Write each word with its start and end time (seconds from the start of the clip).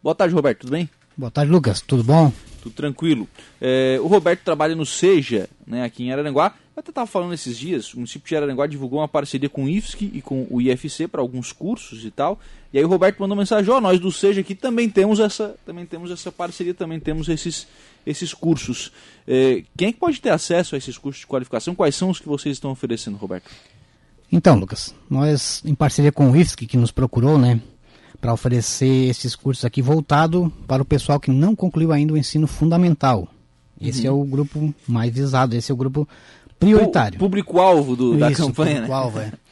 Boa 0.00 0.14
tarde, 0.14 0.32
Roberto, 0.32 0.60
tudo 0.60 0.70
bem? 0.70 0.88
Boa 1.16 1.30
tarde, 1.30 1.50
Lucas, 1.50 1.80
tudo 1.80 2.04
bom? 2.04 2.32
Tudo 2.62 2.72
tranquilo. 2.72 3.26
É, 3.60 3.98
o 4.00 4.06
Roberto 4.06 4.42
trabalha 4.44 4.76
no 4.76 4.86
Seja, 4.86 5.48
né, 5.66 5.82
aqui 5.82 6.04
em 6.04 6.12
Araranguá. 6.12 6.54
Eu 6.76 6.80
até 6.80 6.90
estava 6.90 7.08
falando 7.08 7.34
esses 7.34 7.58
dias, 7.58 7.92
o 7.92 7.96
município 7.96 8.28
de 8.28 8.36
Araranguá 8.36 8.68
divulgou 8.68 9.00
uma 9.00 9.08
parceria 9.08 9.48
com 9.48 9.64
o 9.64 9.68
IFSC 9.68 10.12
e 10.14 10.22
com 10.22 10.46
o 10.48 10.62
IFC 10.62 11.08
para 11.08 11.20
alguns 11.20 11.52
cursos 11.52 12.04
e 12.04 12.12
tal. 12.12 12.38
E 12.72 12.78
aí 12.78 12.84
o 12.84 12.88
Roberto 12.88 13.18
mandou 13.18 13.36
mensagem, 13.36 13.68
ó, 13.68 13.78
oh, 13.78 13.80
nós 13.80 13.98
do 13.98 14.12
Seja 14.12 14.40
aqui 14.40 14.54
também 14.54 14.88
temos 14.88 15.18
essa, 15.18 15.56
também 15.66 15.84
temos 15.84 16.12
essa 16.12 16.30
parceria, 16.30 16.72
também 16.72 17.00
temos 17.00 17.28
esses, 17.28 17.66
esses 18.06 18.32
cursos. 18.32 18.92
É, 19.26 19.64
quem 19.76 19.88
é 19.88 19.92
que 19.92 19.98
pode 19.98 20.20
ter 20.20 20.30
acesso 20.30 20.76
a 20.76 20.78
esses 20.78 20.96
cursos 20.96 21.22
de 21.22 21.26
qualificação? 21.26 21.74
Quais 21.74 21.96
são 21.96 22.10
os 22.10 22.20
que 22.20 22.28
vocês 22.28 22.54
estão 22.54 22.70
oferecendo, 22.70 23.16
Roberto? 23.16 23.50
Então, 24.30 24.56
Lucas, 24.56 24.94
nós 25.10 25.60
em 25.64 25.74
parceria 25.74 26.12
com 26.12 26.30
o 26.30 26.36
IFSC 26.36 26.66
que 26.66 26.76
nos 26.76 26.92
procurou, 26.92 27.36
né, 27.36 27.60
para 28.20 28.32
oferecer 28.32 29.08
esses 29.08 29.36
cursos 29.36 29.64
aqui 29.64 29.80
voltado 29.80 30.52
para 30.66 30.82
o 30.82 30.84
pessoal 30.84 31.20
que 31.20 31.30
não 31.30 31.54
concluiu 31.54 31.92
ainda 31.92 32.14
o 32.14 32.18
ensino 32.18 32.46
fundamental. 32.46 33.28
Esse 33.80 34.08
uhum. 34.08 34.18
é 34.18 34.22
o 34.22 34.24
grupo 34.24 34.74
mais 34.86 35.12
visado, 35.12 35.54
esse 35.54 35.70
é 35.70 35.74
o 35.74 35.76
grupo 35.76 36.08
prioritário. 36.58 37.18
Público-alvo 37.18 38.16
da 38.16 38.32
campanha, 38.32 38.82
público 38.82 38.92
-alvo, 38.92 39.18
né? 39.18 39.32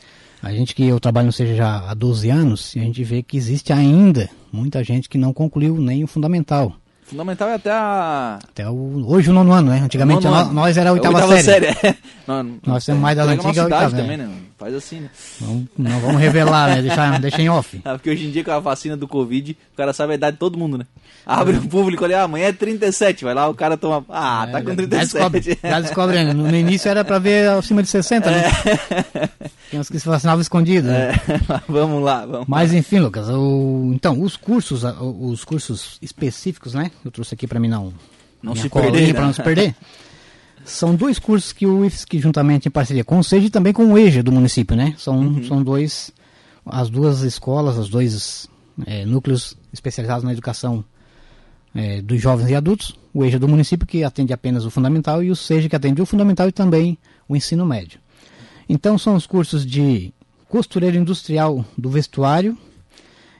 É. 0.42 0.48
A 0.48 0.52
gente 0.52 0.74
que 0.74 0.84
eu 0.84 1.00
trabalho 1.00 1.26
no 1.26 1.32
Seja 1.32 1.54
já 1.56 1.90
há 1.90 1.94
12 1.94 2.28
anos, 2.30 2.76
e 2.76 2.78
a 2.78 2.82
gente 2.82 3.02
vê 3.02 3.22
que 3.22 3.36
existe 3.36 3.72
ainda 3.72 4.28
muita 4.52 4.84
gente 4.84 5.08
que 5.08 5.18
não 5.18 5.32
concluiu 5.32 5.76
nem 5.78 6.04
o 6.04 6.06
fundamental. 6.06 6.76
Fundamental 7.06 7.48
é 7.50 7.54
até 7.54 7.70
a. 7.70 8.38
Até 8.42 8.68
o, 8.68 9.04
hoje 9.06 9.30
o 9.30 9.32
nono 9.32 9.52
ano, 9.52 9.70
né? 9.70 9.78
Antigamente 9.78 10.26
nós, 10.26 10.52
nós 10.52 10.76
era 10.76 10.90
a 10.90 10.92
oitava, 10.92 11.14
oitava 11.14 11.40
série. 11.40 11.72
série. 11.72 11.96
não, 12.26 12.58
nós 12.66 12.84
temos 12.84 13.00
mais 13.00 13.16
das 13.16 13.28
antigas 13.28 13.58
oitava. 13.58 13.96
também, 13.96 14.16
né? 14.16 14.28
Faz 14.58 14.74
assim, 14.74 15.00
né? 15.00 15.10
Não, 15.40 15.68
não 15.78 16.00
vamos 16.00 16.20
revelar, 16.20 16.68
né? 16.68 16.82
Deixar, 16.82 17.16
deixa 17.20 17.40
em 17.40 17.48
off. 17.48 17.80
Ah, 17.84 17.92
porque 17.92 18.10
hoje 18.10 18.26
em 18.26 18.30
dia 18.32 18.42
com 18.42 18.50
a 18.50 18.58
vacina 18.58 18.96
do 18.96 19.06
Covid, 19.06 19.56
o 19.72 19.76
cara 19.76 19.92
sabe 19.92 20.12
a 20.12 20.14
idade 20.16 20.32
de 20.32 20.40
todo 20.40 20.58
mundo, 20.58 20.78
né? 20.78 20.86
Abre 21.24 21.54
é. 21.54 21.58
o 21.58 21.68
público 21.68 22.04
ali, 22.04 22.14
ah, 22.14 22.22
amanhã 22.22 22.46
é 22.46 22.52
37, 22.52 23.24
vai 23.24 23.34
lá, 23.34 23.48
o 23.48 23.54
cara 23.54 23.76
toma. 23.76 24.04
Ah, 24.08 24.46
é, 24.48 24.52
tá 24.52 24.62
com 24.62 24.74
37. 24.74 24.90
Já 24.90 25.28
descobre, 25.28 25.58
já 25.62 25.80
descobre 25.80 26.24
né? 26.24 26.32
No 26.32 26.56
início 26.56 26.88
era 26.88 27.04
pra 27.04 27.20
ver 27.20 27.50
acima 27.50 27.82
de 27.82 27.88
60, 27.88 28.30
né? 28.30 28.42
É. 28.44 29.28
Tem 29.70 29.80
uns 29.80 29.88
que 29.88 29.98
se 29.98 30.06
vacinavam 30.06 30.40
escondido, 30.40 30.88
né? 30.88 31.12
É. 31.12 31.60
vamos 31.68 32.02
lá, 32.02 32.24
vamos 32.24 32.46
Mas 32.48 32.72
enfim, 32.72 32.98
Lucas, 32.98 33.28
o, 33.28 33.90
então, 33.94 34.20
os 34.20 34.36
cursos, 34.36 34.84
os 35.00 35.44
cursos 35.44 35.98
específicos, 36.00 36.74
né? 36.74 36.90
Eu 37.04 37.10
trouxe 37.10 37.34
aqui 37.34 37.46
pra 37.46 37.60
mim 37.60 37.68
não. 37.68 37.92
Não 38.42 38.54
se 38.54 38.68
perder. 38.68 39.08
Né? 39.08 39.12
Pra 39.12 39.26
não 39.26 39.32
se 39.32 39.42
perder. 39.42 39.74
São 40.64 40.96
dois 40.96 41.18
cursos 41.18 41.52
que 41.52 41.64
o 41.64 41.84
IFSC, 41.84 42.18
juntamente 42.18 42.66
em 42.66 42.70
parceria 42.70 43.04
com 43.04 43.20
o 43.20 43.24
SEJA 43.24 43.46
e 43.46 43.50
também 43.50 43.72
com 43.72 43.92
o 43.92 43.96
EJA 43.96 44.20
do 44.22 44.32
município, 44.32 44.76
né? 44.76 44.94
São, 44.98 45.20
uhum. 45.20 45.44
são 45.44 45.62
dois, 45.62 46.10
as 46.64 46.90
duas 46.90 47.22
escolas, 47.22 47.78
os 47.78 47.88
dois 47.88 48.48
é, 48.84 49.04
núcleos 49.06 49.56
especializados 49.72 50.24
na 50.24 50.32
educação 50.32 50.84
é, 51.72 52.02
dos 52.02 52.20
jovens 52.20 52.50
e 52.50 52.54
adultos. 52.56 52.98
O 53.14 53.24
EJA 53.24 53.38
do 53.38 53.46
município, 53.46 53.86
que 53.86 54.02
atende 54.02 54.32
apenas 54.32 54.64
o 54.64 54.70
fundamental, 54.70 55.22
e 55.22 55.30
o 55.30 55.36
SEJA, 55.36 55.68
que 55.68 55.76
atende 55.76 56.02
o 56.02 56.06
fundamental 56.06 56.48
e 56.48 56.52
também 56.52 56.98
o 57.28 57.36
ensino 57.36 57.64
médio. 57.64 58.00
Então, 58.68 58.98
são 58.98 59.14
os 59.14 59.24
cursos 59.24 59.64
de 59.64 60.12
costureiro 60.48 60.96
industrial 60.96 61.64
do 61.78 61.88
vestuário, 61.88 62.58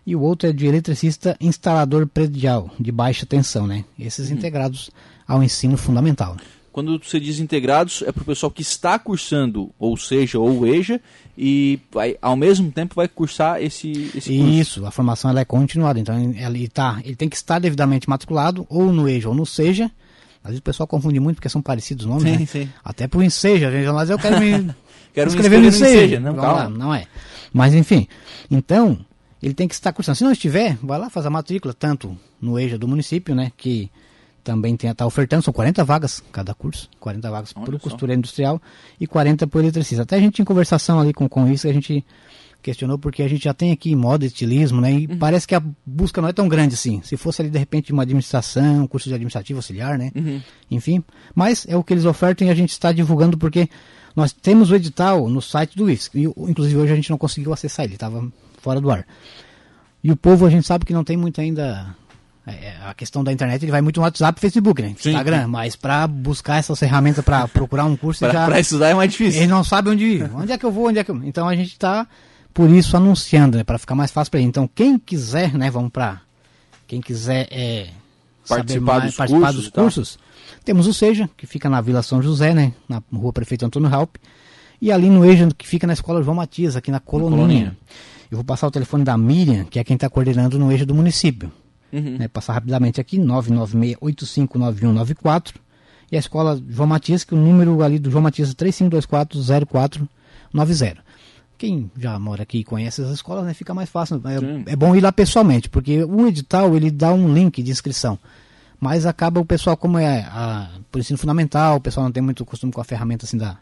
e 0.07 0.15
o 0.15 0.21
outro 0.21 0.49
é 0.49 0.53
de 0.53 0.67
eletricista 0.67 1.37
instalador 1.41 2.07
predial, 2.07 2.71
de 2.79 2.93
baixa 2.93 3.27
tensão, 3.27 3.67
né? 3.67 3.85
Esses 3.99 4.31
uhum. 4.31 4.37
integrados 4.37 4.91
ao 5.27 5.43
ensino 5.43 5.77
fundamental. 5.77 6.37
Quando 6.71 6.99
você 7.03 7.19
diz 7.19 7.41
integrados, 7.41 8.03
é 8.07 8.13
para 8.13 8.23
o 8.23 8.27
pessoal 8.27 8.51
que 8.51 8.61
está 8.61 8.99
cursando, 8.99 9.73
ou 9.79 9.97
seja, 9.97 10.39
ou 10.39 10.67
EJA, 10.67 11.01
e 11.37 11.81
vai, 11.91 12.17
ao 12.21 12.37
mesmo 12.37 12.71
tempo 12.71 12.95
vai 12.95 13.09
cursar 13.09 13.63
esse, 13.63 14.11
esse 14.15 14.37
curso. 14.37 14.53
Isso, 14.53 14.87
a 14.87 14.91
formação 14.91 15.31
ela 15.31 15.41
é 15.41 15.45
continuada, 15.45 15.99
então 15.99 16.15
ele, 16.21 16.69
tá, 16.69 17.01
ele 17.03 17.17
tem 17.17 17.31
que 17.31 17.37
estar 17.37 17.59
devidamente 17.59 18.09
matriculado, 18.09 18.67
ou 18.69 18.93
no 18.93 19.09
EJA 19.09 19.31
ou 19.31 19.35
no 19.35 19.47
SEJA, 19.47 19.91
às 20.47 20.51
vezes 20.51 20.61
o 20.61 20.63
pessoal 20.63 20.87
confunde 20.87 21.19
muito 21.19 21.37
porque 21.37 21.49
são 21.49 21.61
parecidos 21.61 22.05
os 22.05 22.11
nomes, 22.11 22.31
sim, 22.31 22.39
né? 22.39 22.47
Sim. 22.47 22.69
Até 22.85 23.09
pro 23.09 23.21
Enseja, 23.21 23.69
gente, 23.69 23.91
mas 23.91 24.11
eu 24.11 24.17
quero 24.17 24.39
me 24.39 24.73
quero 25.13 25.29
escrever 25.29 25.59
no 25.59 25.67
Enseja. 25.67 26.21
Não, 26.21 26.37
calma. 26.37 26.69
não 26.69 26.95
é. 26.95 27.07
Mas 27.53 27.75
enfim, 27.75 28.07
então, 28.49 28.97
ele 29.43 29.55
tem 29.55 29.69
que 29.69 29.75
estar 29.75 29.93
cursando. 29.93 30.17
Se 30.17 30.25
não 30.25 30.33
estiver, 30.33 30.77
vai 30.83 30.99
lá 30.99 31.11
fazer 31.11 31.29
a 31.29 31.31
matrícula, 31.31 31.75
tanto 31.75 32.17
no 32.41 32.59
EJA 32.59 32.79
do 32.79 32.89
município, 32.89 33.35
né, 33.35 33.53
que 33.57 33.91
também 34.43 34.77
está 34.81 35.05
ofertando, 35.05 35.43
são 35.43 35.53
40 35.53 35.83
vagas 35.83 36.23
cada 36.31 36.55
curso, 36.55 36.89
40 37.01 37.31
vagas 37.31 37.53
para 37.53 37.75
o 37.75 37.81
costureiro 37.81 38.21
industrial 38.21 38.63
e 39.01 39.07
40 39.07 39.45
para 39.47 39.59
o 39.59 39.61
eletricista. 39.61 40.05
Até 40.05 40.17
a 40.17 40.21
gente 40.21 40.41
em 40.41 40.45
conversação 40.45 41.01
ali 41.01 41.13
com, 41.13 41.29
com 41.29 41.49
isso, 41.49 41.67
a 41.67 41.73
gente 41.73 42.05
questionou 42.63 42.99
porque 42.99 43.23
a 43.23 43.29
gente 43.29 43.45
já 43.45 43.55
tem 43.55 43.73
aqui 43.73 43.95
moda, 43.95 44.25
estilismo, 44.25 44.81
né? 44.81 44.93
E 44.93 45.07
uhum. 45.07 45.19
parece 45.19 45.47
que 45.47 45.55
a 45.55 45.63
busca 45.85 46.21
não 46.21 46.29
é 46.29 46.33
tão 46.33 46.49
grande 46.49 46.75
assim. 46.75 47.01
Se 47.03 47.17
fosse 47.17 47.43
ali 47.43 47.51
de 47.51 47.59
repente 47.59 47.93
uma 47.93 48.03
administração, 48.03 48.87
curso 48.87 49.09
de 49.09 49.15
administrativo 49.15 49.59
auxiliar, 49.59 49.99
né? 49.99 50.11
Uhum. 50.15 50.41
Enfim, 50.71 51.03
mas 51.35 51.67
é 51.69 51.77
o 51.77 51.83
que 51.83 51.93
eles 51.93 52.05
ofertam 52.05 52.47
e 52.47 52.51
a 52.51 52.55
gente 52.55 52.71
está 52.71 52.93
divulgando 52.93 53.37
porque 53.37 53.69
nós 54.15 54.33
temos 54.33 54.71
o 54.71 54.75
edital 54.75 55.29
no 55.29 55.43
site 55.43 55.77
do 55.77 55.91
IFSC. 55.91 56.19
E, 56.19 56.25
inclusive 56.25 56.77
hoje 56.77 56.93
a 56.93 56.97
gente 56.97 57.11
não 57.11 57.19
conseguiu 57.19 57.53
acessar 57.53 57.85
ele, 57.85 57.95
estava 57.95 58.27
fora 58.67 58.81
do 58.81 58.91
ar. 58.91 59.07
E 60.03 60.11
o 60.11 60.17
povo 60.17 60.45
a 60.45 60.51
gente 60.51 60.67
sabe 60.67 60.85
que 60.85 60.93
não 60.93 61.05
tem 61.05 61.17
muito 61.17 61.41
ainda 61.41 61.95
é, 62.45 62.75
a 62.85 62.93
questão 62.95 63.23
da 63.23 63.33
internet 63.33 63.63
ele 63.63 63.71
vai 63.71 63.81
muito 63.81 63.99
no 63.99 64.03
WhatsApp 64.03 64.37
e 64.39 64.41
Facebook, 64.41 64.83
né? 64.83 64.89
Instagram, 64.91 65.45
sim. 65.45 65.47
mas 65.47 65.77
para 65.77 66.05
buscar 66.09 66.57
essas 66.57 66.77
ferramentas 66.77 67.25
para 67.25 67.47
procurar 67.47 67.85
um 67.85 67.97
curso 67.97 68.27
para 68.27 68.59
estudar 68.59 68.89
é 68.89 68.95
mais 68.95 69.13
difícil. 69.13 69.43
Ele 69.43 69.51
não 69.53 69.63
sabe 69.63 69.91
onde 69.91 70.05
ir, 70.05 70.31
onde 70.35 70.51
é 70.51 70.59
que 70.59 70.67
eu 70.67 70.73
vou, 70.73 70.89
onde 70.89 70.99
é 70.99 71.05
que 71.05 71.13
eu... 71.13 71.21
Então 71.23 71.49
a 71.49 71.55
gente 71.55 71.71
está 71.71 72.09
por 72.53 72.69
isso 72.69 72.97
anunciando, 72.97 73.57
né, 73.57 73.63
para 73.63 73.79
ficar 73.79 73.95
mais 73.95 74.11
fácil 74.11 74.33
para 74.33 74.41
ele. 74.41 74.49
Então 74.49 74.69
quem 74.75 74.99
quiser, 74.99 75.55
né, 75.55 75.71
vamos 75.71 75.93
para 75.93 76.21
quem 76.89 77.01
quiser 77.01 77.47
é, 77.53 77.89
participar, 78.49 78.99
mais, 78.99 79.05
dos, 79.05 79.17
participar 79.17 79.47
cursos, 79.47 79.63
dos 79.63 79.73
cursos, 79.73 80.19
temos 80.65 80.87
o 80.89 80.95
Seja, 80.95 81.31
que 81.37 81.47
fica 81.47 81.69
na 81.69 81.81
Vila 81.81 82.03
São 82.03 82.21
José, 82.21 82.53
né, 82.53 82.73
na 82.89 83.01
Rua 83.13 83.33
Prefeito 83.33 83.65
Antônio 83.65 83.93
Halp, 83.93 84.17
e 84.83 84.91
ali 84.91 85.09
no 85.09 85.25
EJA, 85.25 85.49
que 85.57 85.67
fica 85.67 85.87
na 85.87 85.93
Escola 85.93 86.23
João 86.23 86.37
Matias, 86.37 86.77
aqui 86.77 86.91
na 86.91 87.01
Coloninha. 87.01 87.77
Eu 88.31 88.37
vou 88.39 88.45
passar 88.45 88.67
o 88.67 88.71
telefone 88.71 89.05
da 89.05 89.17
Miriam, 89.17 89.65
que 89.65 89.79
é 89.79 89.85
quem 89.85 89.95
está 89.95 90.11
coordenando 90.11 90.59
no 90.59 90.73
EJA 90.73 90.87
do 90.87 90.95
município. 90.95 91.53
Uhum. 91.93 92.17
Né, 92.19 92.27
passar 92.29 92.55
rapidamente 92.55 93.01
aqui, 93.01 93.19
996-859194. 93.19 95.55
E 96.11 96.17
a 96.17 96.19
escola 96.19 96.61
João 96.69 96.89
Matias, 96.89 97.23
que 97.25 97.35
o 97.35 97.39
número 97.39 97.83
ali 97.83 97.99
do 97.99 98.11
João 98.11 98.23
Matias 98.23 98.51
é 98.51 98.55
35240490. 98.55 100.09
Quem 101.59 101.91
já 101.97 102.19
mora 102.19 102.43
aqui 102.43 102.59
e 102.59 102.65
conhece 102.65 103.01
as 103.01 103.09
escolas, 103.11 103.45
né, 103.45 103.55
fica 103.55 103.73
mais 103.73 103.89
fácil. 103.89 104.21
É, 104.25 104.73
é, 104.73 104.77
bom 104.77 104.95
ir 104.95 105.01
lá 105.01 105.11
pessoalmente, 105.11 105.71
porque 105.71 106.05
o 106.05 106.27
edital 106.27 106.77
ele 106.77 106.91
dá 106.91 107.13
um 107.13 107.33
link 107.33 107.63
de 107.63 107.71
inscrição. 107.71 108.19
Mas 108.79 109.07
acaba 109.07 109.41
o 109.41 109.45
pessoal, 109.45 109.75
como 109.75 109.99
é 109.99 110.21
a, 110.21 110.69
por 110.93 110.99
ensino 110.99 111.19
fundamental, 111.19 111.77
o 111.77 111.81
pessoal 111.81 112.05
não 112.05 112.13
tem 112.13 112.23
muito 112.23 112.45
costume 112.45 112.73
com 112.73 112.81
a 112.81 112.85
ferramenta 112.85 113.25
assim 113.25 113.39
da, 113.39 113.57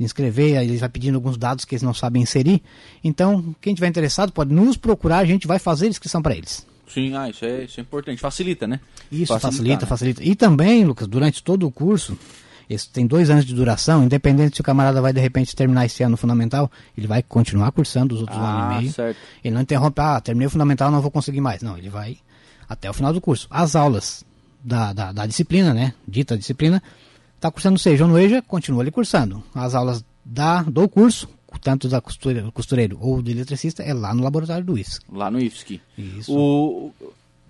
de 0.00 0.04
inscrever, 0.06 0.56
aí 0.56 0.66
eles 0.66 0.80
vai 0.80 0.88
pedindo 0.88 1.16
alguns 1.16 1.36
dados 1.36 1.66
que 1.66 1.74
eles 1.74 1.82
não 1.82 1.92
sabem 1.92 2.22
inserir. 2.22 2.62
Então, 3.04 3.54
quem 3.60 3.74
tiver 3.74 3.86
interessado 3.86 4.32
pode 4.32 4.50
nos 4.50 4.78
procurar, 4.78 5.18
a 5.18 5.26
gente 5.26 5.46
vai 5.46 5.58
fazer 5.58 5.88
inscrição 5.88 6.22
para 6.22 6.34
eles. 6.34 6.66
Sim, 6.88 7.14
ah, 7.14 7.28
isso 7.28 7.44
é, 7.44 7.64
isso 7.64 7.78
é 7.78 7.82
importante. 7.82 8.18
Facilita, 8.18 8.66
né? 8.66 8.80
Isso, 9.12 9.38
facilita, 9.38 9.86
facilita. 9.86 10.24
E 10.24 10.34
também, 10.34 10.86
Lucas, 10.86 11.06
durante 11.06 11.42
todo 11.42 11.66
o 11.66 11.70
curso, 11.70 12.18
esse 12.68 12.88
tem 12.88 13.06
dois 13.06 13.28
anos 13.28 13.44
de 13.44 13.54
duração, 13.54 14.02
independente 14.02 14.56
se 14.56 14.62
o 14.62 14.64
camarada 14.64 15.02
vai 15.02 15.12
de 15.12 15.20
repente 15.20 15.54
terminar 15.54 15.84
esse 15.84 16.02
ano 16.02 16.16
fundamental, 16.16 16.72
ele 16.96 17.06
vai 17.06 17.22
continuar 17.22 17.70
cursando 17.70 18.14
os 18.14 18.22
outros 18.22 18.38
ah, 18.38 18.42
anos 18.42 18.64
e 18.64 18.78
meio. 18.80 18.92
Certo. 18.92 19.18
Ele 19.44 19.54
não 19.54 19.60
interrompe, 19.60 20.00
ah, 20.00 20.18
terminei 20.18 20.46
o 20.46 20.50
fundamental, 20.50 20.90
não 20.90 21.02
vou 21.02 21.10
conseguir 21.10 21.42
mais. 21.42 21.60
Não, 21.60 21.76
ele 21.76 21.90
vai 21.90 22.16
até 22.66 22.88
o 22.88 22.94
final 22.94 23.12
do 23.12 23.20
curso. 23.20 23.46
As 23.50 23.76
aulas 23.76 24.24
da, 24.64 24.94
da, 24.94 25.12
da 25.12 25.26
disciplina, 25.26 25.74
né? 25.74 25.92
Dita 26.08 26.38
disciplina, 26.38 26.82
está 27.40 27.50
cursando 27.50 27.78
seja 27.78 28.06
no 28.06 28.18
EJA, 28.18 28.42
continua 28.42 28.82
ali 28.82 28.90
cursando. 28.90 29.42
As 29.54 29.74
aulas 29.74 30.04
da, 30.24 30.62
do 30.62 30.86
curso 30.88 31.26
tanto 31.60 31.88
da 31.88 32.00
costureira, 32.00 32.50
costureiro 32.52 32.96
ou 33.00 33.20
do 33.20 33.30
eletricista, 33.30 33.82
é 33.82 33.92
lá 33.92 34.14
no 34.14 34.22
laboratório 34.22 34.64
do 34.64 34.78
IFSC. 34.78 35.04
Lá 35.12 35.30
no 35.30 35.40
IFSC. 35.40 35.80
Isso. 35.98 36.32
O, 36.32 36.92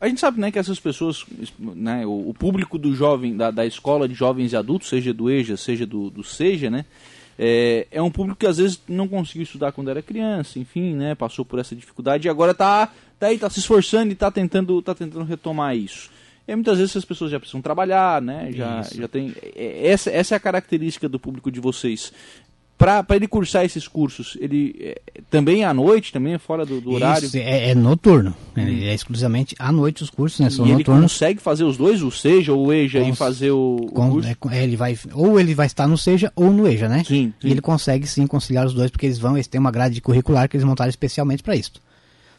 a 0.00 0.08
gente 0.08 0.20
sabe 0.20 0.40
né, 0.40 0.50
que 0.50 0.58
essas 0.58 0.80
pessoas, 0.80 1.24
né, 1.58 2.06
o, 2.06 2.30
o 2.30 2.34
público 2.34 2.78
do 2.78 2.94
jovem, 2.94 3.36
da, 3.36 3.50
da 3.50 3.66
escola 3.66 4.08
de 4.08 4.14
jovens 4.14 4.52
e 4.52 4.56
adultos, 4.56 4.88
seja 4.88 5.12
do 5.12 5.30
EJA, 5.30 5.56
seja 5.56 5.86
do, 5.86 6.08
do 6.08 6.24
SEJA, 6.24 6.70
né, 6.70 6.86
é, 7.38 7.86
é 7.90 8.02
um 8.02 8.10
público 8.10 8.38
que 8.38 8.46
às 8.46 8.58
vezes 8.58 8.80
não 8.88 9.06
conseguiu 9.06 9.42
estudar 9.42 9.72
quando 9.72 9.90
era 9.90 10.02
criança, 10.02 10.58
enfim, 10.58 10.94
né, 10.94 11.14
passou 11.14 11.44
por 11.44 11.58
essa 11.58 11.76
dificuldade 11.76 12.26
e 12.26 12.30
agora 12.30 12.52
está 12.52 12.90
tá 13.18 13.26
aí, 13.26 13.38
tá 13.38 13.50
se 13.50 13.60
esforçando 13.60 14.10
e 14.10 14.12
está 14.14 14.30
tentando, 14.30 14.80
tá 14.82 14.94
tentando 14.94 15.24
retomar 15.24 15.76
isso. 15.76 16.10
E 16.50 16.54
muitas 16.56 16.78
vezes 16.78 16.96
as 16.96 17.04
pessoas 17.04 17.30
já 17.30 17.38
precisam 17.38 17.62
trabalhar, 17.62 18.20
né? 18.20 18.50
Já, 18.52 18.82
já 18.82 19.06
tem. 19.06 19.32
É, 19.54 19.88
essa, 19.88 20.10
essa 20.10 20.34
é 20.34 20.36
a 20.36 20.40
característica 20.40 21.08
do 21.08 21.18
público 21.18 21.50
de 21.50 21.60
vocês 21.60 22.12
para 22.80 23.04
ele 23.14 23.28
cursar 23.28 23.62
esses 23.62 23.86
cursos, 23.86 24.38
ele 24.40 24.74
é, 24.80 25.00
também 25.28 25.64
é 25.64 25.66
à 25.66 25.74
noite, 25.74 26.10
também 26.10 26.32
é 26.32 26.38
fora 26.38 26.64
do, 26.64 26.80
do 26.80 26.92
horário? 26.92 27.26
Isso, 27.26 27.36
é, 27.36 27.68
é 27.68 27.74
noturno. 27.74 28.34
Hum. 28.56 28.62
É, 28.62 28.94
exclusivamente 28.94 29.54
à 29.58 29.70
noite 29.70 30.02
os 30.02 30.08
cursos, 30.08 30.40
né? 30.40 30.48
São 30.48 30.64
e 30.66 30.72
noturnos. 30.72 30.88
ele 30.88 31.02
consegue 31.02 31.42
fazer 31.42 31.64
os 31.64 31.76
dois, 31.76 32.02
o 32.02 32.10
SEJA 32.10 32.54
ou 32.54 32.68
o 32.68 32.72
EJA, 32.72 33.00
Cons... 33.00 33.08
e 33.10 33.16
fazer 33.16 33.50
o, 33.50 33.76
o 33.76 33.92
curso? 33.92 34.28
É, 34.50 34.64
ele 34.64 34.76
vai, 34.76 34.98
ou 35.12 35.38
ele 35.38 35.54
vai 35.54 35.66
estar 35.66 35.86
no 35.86 35.98
SEJA 35.98 36.32
ou 36.34 36.50
no 36.50 36.66
EJA, 36.66 36.88
né? 36.88 37.04
Sim, 37.04 37.34
sim. 37.38 37.48
E 37.48 37.50
ele 37.50 37.60
consegue 37.60 38.06
sim 38.06 38.26
conciliar 38.26 38.64
os 38.64 38.72
dois, 38.72 38.90
porque 38.90 39.04
eles 39.04 39.18
vão, 39.18 39.36
eles 39.36 39.46
têm 39.46 39.60
uma 39.60 39.70
grade 39.70 40.00
curricular 40.00 40.48
que 40.48 40.56
eles 40.56 40.64
montaram 40.64 40.88
especialmente 40.88 41.42
para 41.42 41.54
isso. 41.54 41.72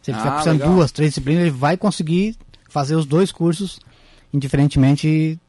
Se 0.02 0.10
ele 0.10 0.18
ah, 0.22 0.31
cursando 0.31 0.57
legal. 0.57 0.74
duas, 0.74 0.92
três 0.92 1.12
disciplinas, 1.12 1.44
ele 1.44 1.52
vai 1.52 1.78
conseguir 1.78 2.36
fazer 2.68 2.96
os 2.96 3.06
dois 3.06 3.31
cursos, 3.31 3.80
indiferentemente 4.33 5.39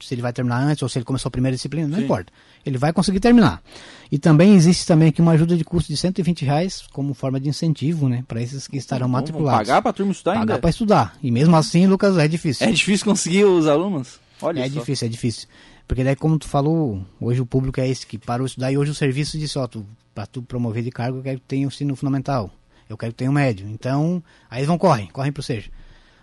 se 0.00 0.14
ele 0.14 0.22
vai 0.22 0.32
terminar 0.32 0.60
antes 0.60 0.82
ou 0.82 0.88
se 0.88 0.98
ele 0.98 1.04
começou 1.04 1.28
a 1.28 1.30
primeira 1.30 1.54
disciplina, 1.56 1.86
não 1.86 1.98
Sim. 1.98 2.04
importa. 2.04 2.32
Ele 2.66 2.76
vai 2.76 2.92
conseguir 2.92 3.20
terminar. 3.20 3.62
E 4.10 4.18
também 4.18 4.54
existe 4.54 4.84
também 4.84 5.08
aqui 5.08 5.20
uma 5.22 5.32
ajuda 5.32 5.56
de 5.56 5.64
custo 5.64 5.92
de 5.92 5.96
120 5.96 6.44
reais 6.44 6.84
como 6.92 7.14
forma 7.14 7.38
de 7.38 7.48
incentivo, 7.48 8.08
né? 8.08 8.24
Para 8.26 8.42
esses 8.42 8.66
que 8.66 8.76
estarão 8.76 9.06
Bom, 9.06 9.12
matriculados. 9.12 9.68
Pagar 9.68 9.80
para 9.82 9.90
a 9.90 9.94
turma 9.94 10.10
estudar 10.12 10.32
pagar 10.32 10.40
ainda? 10.40 10.52
Pagar 10.54 10.60
para 10.60 10.70
estudar. 10.70 11.16
E 11.22 11.30
mesmo 11.30 11.56
assim, 11.56 11.86
Lucas, 11.86 12.16
é 12.18 12.26
difícil. 12.26 12.66
É 12.66 12.72
difícil 12.72 13.06
conseguir 13.06 13.44
os 13.44 13.66
alunos? 13.68 14.18
Olha 14.42 14.60
É 14.60 14.68
só. 14.68 14.78
difícil, 14.80 15.06
é 15.06 15.10
difícil. 15.10 15.48
Porque 15.86 16.02
daí, 16.04 16.16
como 16.16 16.38
tu 16.38 16.48
falou, 16.48 17.00
hoje 17.20 17.40
o 17.40 17.46
público 17.46 17.80
é 17.80 17.88
esse 17.88 18.06
que 18.06 18.18
parou 18.18 18.46
de 18.46 18.50
estudar 18.50 18.72
e 18.72 18.76
hoje 18.76 18.90
o 18.90 18.94
serviço 18.94 19.38
disse, 19.38 19.58
ó, 19.58 19.66
tu, 19.66 19.86
para 20.14 20.26
tu 20.26 20.42
promover 20.42 20.82
de 20.82 20.90
cargo, 20.90 21.18
eu 21.18 21.22
quero 21.22 21.38
que 21.38 21.46
tenha 21.46 21.66
o 21.66 21.70
ensino 21.70 21.94
fundamental. 21.96 22.50
Eu 22.88 22.96
quero 22.96 23.12
que 23.12 23.18
tenha 23.18 23.30
o 23.30 23.34
médio. 23.34 23.66
Então, 23.68 24.22
aí 24.50 24.58
eles 24.58 24.66
vão 24.66 24.76
correm, 24.76 25.06
correm 25.06 25.30
para 25.32 25.40
o 25.40 25.44
seja. 25.44 25.70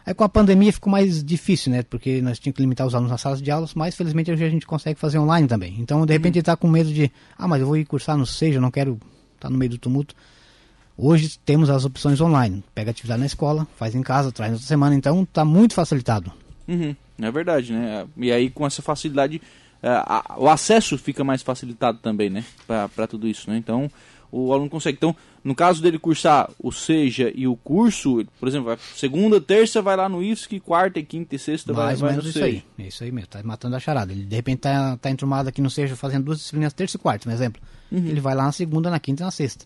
Aí 0.06 0.14
com 0.14 0.24
a 0.24 0.30
pandemia 0.30 0.72
ficou 0.72 0.92
mais 0.92 1.24
difícil, 1.24 1.72
né? 1.72 1.82
Porque 1.84 2.22
nós 2.22 2.38
tínhamos 2.38 2.58
que 2.58 2.62
limitar 2.62 2.86
os 2.86 2.94
alunos 2.94 3.12
nas 3.12 3.22
salas 3.22 3.42
de 3.42 3.50
aulas, 3.50 3.74
mas 3.74 3.96
felizmente 3.96 4.32
hoje 4.32 4.44
a 4.44 4.50
gente 4.50 4.66
consegue 4.66 5.00
fazer 5.00 5.18
online 5.18 5.48
também. 5.48 5.76
Então, 5.80 6.06
de 6.06 6.14
repente, 6.14 6.36
uhum. 6.36 6.38
ele 6.38 6.42
está 6.42 6.56
com 6.56 6.68
medo 6.68 6.94
de, 6.94 7.12
ah, 7.38 7.48
mas 7.48 7.62
eu 7.62 7.68
vou 7.68 7.76
ir 7.76 7.86
cursar 7.86 8.16
no 8.16 8.26
seja, 8.26 8.62
não 8.62 8.70
quero 8.70 8.94
estar 8.94 9.48
tá 9.48 9.50
no 9.50 9.58
meio 9.58 9.72
do 9.72 9.78
tumulto. 9.80 10.14
Hoje 10.96 11.40
temos 11.44 11.70
as 11.70 11.86
opções 11.86 12.22
online. 12.22 12.64
Pega 12.74 12.92
atividade 12.92 13.20
na 13.20 13.26
escola, 13.26 13.68
faz 13.76 13.96
em 13.96 14.04
casa, 14.04 14.32
traz 14.32 14.52
na 14.52 14.56
outra 14.56 14.68
semana. 14.68 14.96
Então, 14.96 15.24
está 15.24 15.44
muito 15.44 15.74
facilitado. 15.74 16.32
Uhum. 16.68 16.96
É 17.20 17.32
verdade, 17.32 17.74
né? 17.74 18.06
E 18.18 18.32
aí 18.32 18.50
com 18.50 18.66
essa 18.66 18.82
facilidade, 18.82 19.42
é, 19.82 19.90
a, 19.90 20.36
o 20.38 20.50
acesso 20.50 20.98
fica 20.98 21.24
mais 21.24 21.42
facilitado 21.42 22.00
também, 22.00 22.30
né? 22.30 22.44
Para 22.68 23.08
tudo 23.08 23.28
isso, 23.28 23.50
né? 23.50 23.58
Então 23.58 23.90
o 24.36 24.52
aluno 24.52 24.70
consegue. 24.70 24.98
Então, 24.98 25.16
no 25.42 25.56
caso 25.56 25.82
dele 25.82 25.98
cursar 25.98 26.50
o 26.60 26.72
SEJA 26.72 27.32
e 27.34 27.48
o 27.48 27.56
curso, 27.56 28.26
por 28.38 28.50
exemplo, 28.50 28.78
segunda, 28.94 29.40
terça 29.40 29.82
vai 29.82 29.96
lá 29.96 30.10
no 30.10 30.22
IFSC, 30.22 30.60
quarta, 30.60 31.02
quinta 31.02 31.36
e 31.36 31.40
sexta 31.40 31.72
Mais 31.72 32.02
vai, 32.02 32.10
vai 32.10 32.22
no 32.22 32.28
isso 32.28 32.34
SEJA. 32.34 32.46
Aí. 32.46 32.64
É 32.78 32.88
isso 32.88 33.04
aí 33.04 33.12
mesmo, 33.12 33.30
tá 33.30 33.42
matando 33.44 33.78
a 33.78 33.80
charada. 33.80 34.12
Ele 34.12 34.26
de 34.26 34.36
repente 34.36 34.60
tá, 34.60 34.98
tá 34.98 35.10
entrumado 35.10 35.48
aqui 35.48 35.62
no 35.62 35.70
SEJA 35.70 35.96
fazendo 35.96 36.26
duas 36.26 36.40
disciplinas 36.40 36.74
terça 36.74 36.98
e 36.98 37.00
quarta, 37.00 37.24
por 37.24 37.32
exemplo. 37.32 37.62
Uhum. 37.90 38.06
Ele 38.08 38.20
vai 38.20 38.36
lá 38.36 38.44
na 38.44 38.52
segunda, 38.52 38.90
na 38.90 39.00
quinta 39.00 39.24
e 39.24 39.26
na 39.26 39.32
sexta. 39.32 39.66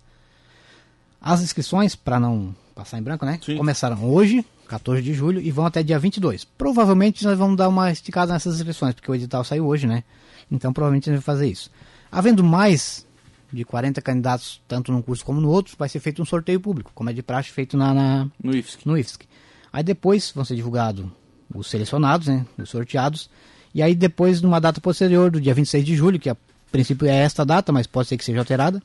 As 1.19 1.41
inscrições, 1.41 1.95
para 1.95 2.19
não 2.19 2.55
passar 2.75 2.99
em 2.99 3.01
branco, 3.01 3.25
né? 3.25 3.39
Sim. 3.43 3.57
Começaram 3.57 4.03
hoje, 4.05 4.45
14 4.67 5.01
de 5.01 5.13
julho, 5.13 5.41
e 5.41 5.49
vão 5.49 5.65
até 5.65 5.81
dia 5.81 5.97
22. 5.97 6.45
Provavelmente 6.45 7.25
nós 7.25 7.37
vamos 7.37 7.57
dar 7.57 7.67
uma 7.67 7.91
esticada 7.91 8.33
nessas 8.33 8.57
inscrições, 8.57 8.93
porque 8.93 9.11
o 9.11 9.15
edital 9.15 9.43
saiu 9.43 9.65
hoje, 9.65 9.87
né? 9.87 10.03
Então 10.51 10.71
provavelmente 10.71 11.09
a 11.09 11.13
gente 11.13 11.23
vai 11.23 11.35
fazer 11.35 11.47
isso. 11.47 11.71
Havendo 12.11 12.43
mais 12.43 13.05
de 13.51 13.65
40 13.65 14.01
candidatos, 14.01 14.61
tanto 14.67 14.91
num 14.91 15.01
curso 15.01 15.25
como 15.25 15.41
no 15.41 15.49
outro, 15.49 15.75
vai 15.77 15.89
ser 15.89 15.99
feito 15.99 16.21
um 16.21 16.25
sorteio 16.25 16.59
público, 16.59 16.91
como 16.93 17.09
é 17.09 17.13
de 17.13 17.23
praxe 17.23 17.51
feito 17.51 17.75
na, 17.75 17.93
na 17.93 18.27
no, 18.41 18.55
IFSC. 18.55 18.81
no 18.85 18.97
IFSC. 18.97 19.25
Aí 19.71 19.83
depois 19.83 20.31
vão 20.33 20.45
ser 20.45 20.55
divulgados 20.55 21.05
os 21.53 21.67
selecionados, 21.67 22.27
né, 22.27 22.45
os 22.57 22.69
sorteados, 22.69 23.29
e 23.73 23.81
aí 23.81 23.95
depois, 23.95 24.41
numa 24.41 24.59
data 24.59 24.79
posterior, 24.79 25.31
do 25.31 25.41
dia 25.41 25.53
26 25.53 25.85
de 25.85 25.95
julho, 25.95 26.19
que 26.19 26.29
a 26.29 26.37
princípio 26.71 27.07
é 27.07 27.15
esta 27.15 27.45
data, 27.45 27.71
mas 27.71 27.87
pode 27.87 28.07
ser 28.07 28.17
que 28.17 28.25
seja 28.25 28.39
alterada, 28.39 28.81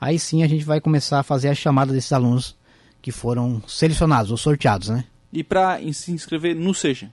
aí 0.00 0.18
sim 0.18 0.42
a 0.42 0.48
gente 0.48 0.64
vai 0.64 0.80
começar 0.80 1.20
a 1.20 1.22
fazer 1.22 1.48
a 1.48 1.54
chamada 1.54 1.92
desses 1.92 2.12
alunos 2.12 2.56
que 3.02 3.10
foram 3.10 3.62
selecionados 3.66 4.30
ou 4.30 4.36
sorteados, 4.36 4.88
né? 4.88 5.04
E 5.32 5.42
para 5.42 5.80
se 5.92 6.12
inscrever 6.12 6.54
no 6.54 6.72
Seja? 6.72 7.10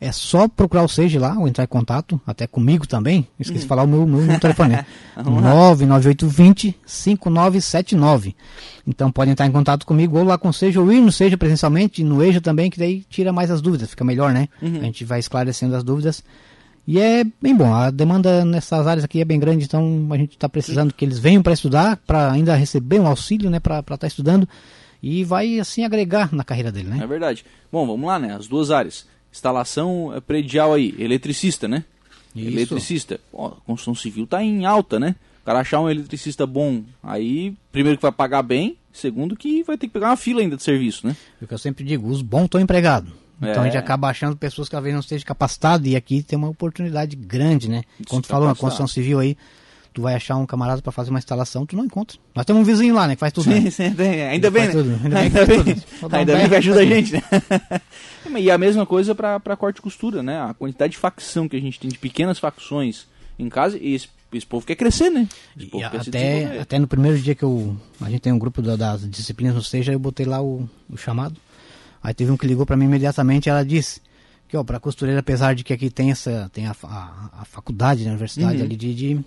É 0.00 0.10
só 0.12 0.48
procurar 0.48 0.82
o 0.82 0.88
Seja 0.88 1.20
lá, 1.20 1.36
ou 1.38 1.46
entrar 1.46 1.64
em 1.64 1.66
contato, 1.66 2.18
até 2.26 2.46
comigo 2.46 2.86
também. 2.86 3.28
Esqueci 3.38 3.62
de 3.62 3.66
falar 3.66 3.82
o 3.82 3.86
meu, 3.86 4.06
meu, 4.06 4.22
meu 4.22 4.40
telefone. 4.40 4.70
Né? 4.70 4.86
99820 5.16 6.74
5979. 6.86 8.34
Então 8.86 9.12
pode 9.12 9.30
entrar 9.30 9.46
em 9.46 9.52
contato 9.52 9.84
comigo 9.84 10.16
ou 10.16 10.24
lá 10.24 10.38
com 10.38 10.48
o 10.48 10.52
Seja, 10.54 10.80
ou 10.80 10.90
ir 10.90 11.00
no 11.00 11.12
Seja 11.12 11.36
presencialmente, 11.36 12.02
no 12.02 12.24
EJA 12.24 12.40
também, 12.40 12.70
que 12.70 12.78
daí 12.78 13.04
tira 13.10 13.30
mais 13.30 13.50
as 13.50 13.60
dúvidas, 13.60 13.90
fica 13.90 14.02
melhor, 14.02 14.32
né? 14.32 14.48
Uhum. 14.62 14.78
A 14.78 14.84
gente 14.84 15.04
vai 15.04 15.18
esclarecendo 15.18 15.76
as 15.76 15.84
dúvidas. 15.84 16.24
E 16.86 16.98
é 16.98 17.22
bem 17.40 17.54
bom, 17.54 17.72
a 17.72 17.90
demanda 17.90 18.42
nessas 18.42 18.86
áreas 18.86 19.04
aqui 19.04 19.20
é 19.20 19.24
bem 19.24 19.38
grande, 19.38 19.66
então 19.66 20.08
a 20.10 20.16
gente 20.16 20.32
está 20.32 20.48
precisando 20.48 20.94
que 20.94 21.04
eles 21.04 21.18
venham 21.18 21.42
para 21.42 21.52
estudar, 21.52 21.98
para 22.06 22.32
ainda 22.32 22.54
receber 22.54 22.98
um 22.98 23.06
auxílio, 23.06 23.50
né, 23.50 23.60
para 23.60 23.80
estar 23.80 23.98
tá 23.98 24.06
estudando 24.06 24.48
e 25.02 25.24
vai 25.24 25.58
assim 25.58 25.84
agregar 25.84 26.32
na 26.32 26.44
carreira 26.44 26.70
dele, 26.70 26.88
né? 26.88 27.00
É 27.02 27.06
verdade. 27.06 27.44
Bom, 27.70 27.86
vamos 27.86 28.06
lá, 28.06 28.18
né? 28.18 28.34
As 28.34 28.46
duas 28.46 28.70
áreas. 28.70 29.06
Instalação 29.32 30.12
eh, 30.14 30.20
predial 30.20 30.74
aí, 30.74 30.94
eletricista, 30.98 31.68
né? 31.68 31.84
Isso. 32.34 32.48
Eletricista. 32.48 33.20
Ó, 33.32 33.48
a 33.48 33.60
construção 33.66 33.94
civil 33.94 34.26
tá 34.26 34.42
em 34.42 34.64
alta, 34.64 34.98
né? 34.98 35.16
O 35.42 35.46
cara 35.46 35.60
achar 35.60 35.80
um 35.80 35.88
eletricista 35.88 36.46
bom, 36.46 36.82
aí, 37.02 37.54
primeiro 37.72 37.96
que 37.96 38.02
vai 38.02 38.12
pagar 38.12 38.42
bem, 38.42 38.76
segundo 38.92 39.36
que 39.36 39.62
vai 39.62 39.78
ter 39.78 39.86
que 39.86 39.92
pegar 39.92 40.10
uma 40.10 40.16
fila 40.16 40.40
ainda 40.40 40.56
de 40.56 40.62
serviço, 40.62 41.06
né? 41.06 41.16
É 41.40 41.44
o 41.44 41.48
que 41.48 41.54
eu 41.54 41.58
sempre 41.58 41.82
digo, 41.84 42.08
os 42.08 42.22
bons 42.22 42.44
estão 42.44 42.60
empregados. 42.60 43.10
Então 43.40 43.54
é. 43.54 43.58
a 43.60 43.64
gente 43.64 43.78
acaba 43.78 44.08
achando 44.08 44.36
pessoas 44.36 44.68
que 44.68 44.72
talvez 44.72 44.92
não 44.92 45.00
estejam 45.00 45.26
capacitadas 45.26 45.90
e 45.90 45.96
aqui 45.96 46.22
tem 46.22 46.38
uma 46.38 46.48
oportunidade 46.48 47.16
grande, 47.16 47.70
né? 47.70 47.82
Quando 48.06 48.24
tu 48.24 48.28
falou 48.28 48.46
na 48.46 48.54
construção 48.54 48.86
civil 48.86 49.18
aí, 49.18 49.36
tu 49.92 50.02
vai 50.02 50.14
achar 50.14 50.36
um 50.36 50.46
camarada 50.46 50.80
para 50.80 50.92
fazer 50.92 51.10
uma 51.10 51.18
instalação, 51.18 51.66
tu 51.66 51.76
não 51.76 51.84
encontra. 51.84 52.18
Nós 52.34 52.44
temos 52.44 52.62
um 52.62 52.64
vizinho 52.64 52.94
lá, 52.94 53.06
né, 53.06 53.14
que 53.14 53.20
faz 53.20 53.32
tudo. 53.32 53.44
Sim, 53.44 53.60
né? 53.60 53.70
sim, 53.70 53.90
tem. 53.92 54.22
Ainda 54.22 54.50
bem, 54.50 54.68
né? 54.68 54.72
Ainda, 55.04 55.18
ainda 55.18 55.46
bem, 55.46 55.64
bem, 55.64 55.76
ainda 56.12 56.36
bem 56.36 56.48
que 56.48 56.54
ajuda 56.54 56.80
a 56.80 56.84
gente, 56.84 57.12
né? 57.12 57.22
e 58.38 58.50
a 58.50 58.58
mesma 58.58 58.86
coisa 58.86 59.14
para 59.14 59.56
corte 59.56 59.78
e 59.78 59.82
costura, 59.82 60.22
né? 60.22 60.40
A 60.40 60.54
quantidade 60.54 60.92
de 60.92 60.98
facção 60.98 61.48
que 61.48 61.56
a 61.56 61.60
gente 61.60 61.80
tem 61.80 61.90
de 61.90 61.98
pequenas 61.98 62.38
facções 62.38 63.06
em 63.38 63.48
casa 63.48 63.78
e 63.78 63.94
esse, 63.94 64.08
esse 64.32 64.46
povo 64.46 64.64
quer 64.64 64.76
crescer, 64.76 65.10
né? 65.10 65.28
Até, 66.08 66.60
até 66.60 66.78
no 66.78 66.86
primeiro 66.86 67.18
dia 67.18 67.34
que 67.34 67.42
eu, 67.42 67.76
a 68.00 68.08
gente 68.08 68.20
tem 68.20 68.32
um 68.32 68.38
grupo 68.38 68.62
da, 68.62 68.76
das 68.76 69.08
disciplinas 69.08 69.54
no 69.54 69.62
Seja, 69.62 69.92
eu 69.92 69.98
botei 69.98 70.26
lá 70.26 70.40
o, 70.40 70.68
o 70.88 70.96
chamado. 70.96 71.36
Aí 72.02 72.14
teve 72.14 72.30
um 72.30 72.36
que 72.36 72.46
ligou 72.46 72.64
para 72.64 72.76
mim 72.76 72.86
imediatamente, 72.86 73.48
ela 73.48 73.64
disse 73.64 74.00
que 74.48 74.56
ó, 74.56 74.64
para 74.64 74.80
costureira, 74.80 75.20
apesar 75.20 75.54
de 75.54 75.62
que 75.62 75.72
aqui 75.72 75.90
tem 75.90 76.10
essa 76.10 76.50
tem 76.52 76.66
a, 76.66 76.74
a, 76.82 77.30
a 77.40 77.44
faculdade, 77.44 78.04
a 78.04 78.10
universidade 78.10 78.58
uhum. 78.58 78.64
ali 78.64 78.76
de, 78.76 78.94
de 78.94 79.20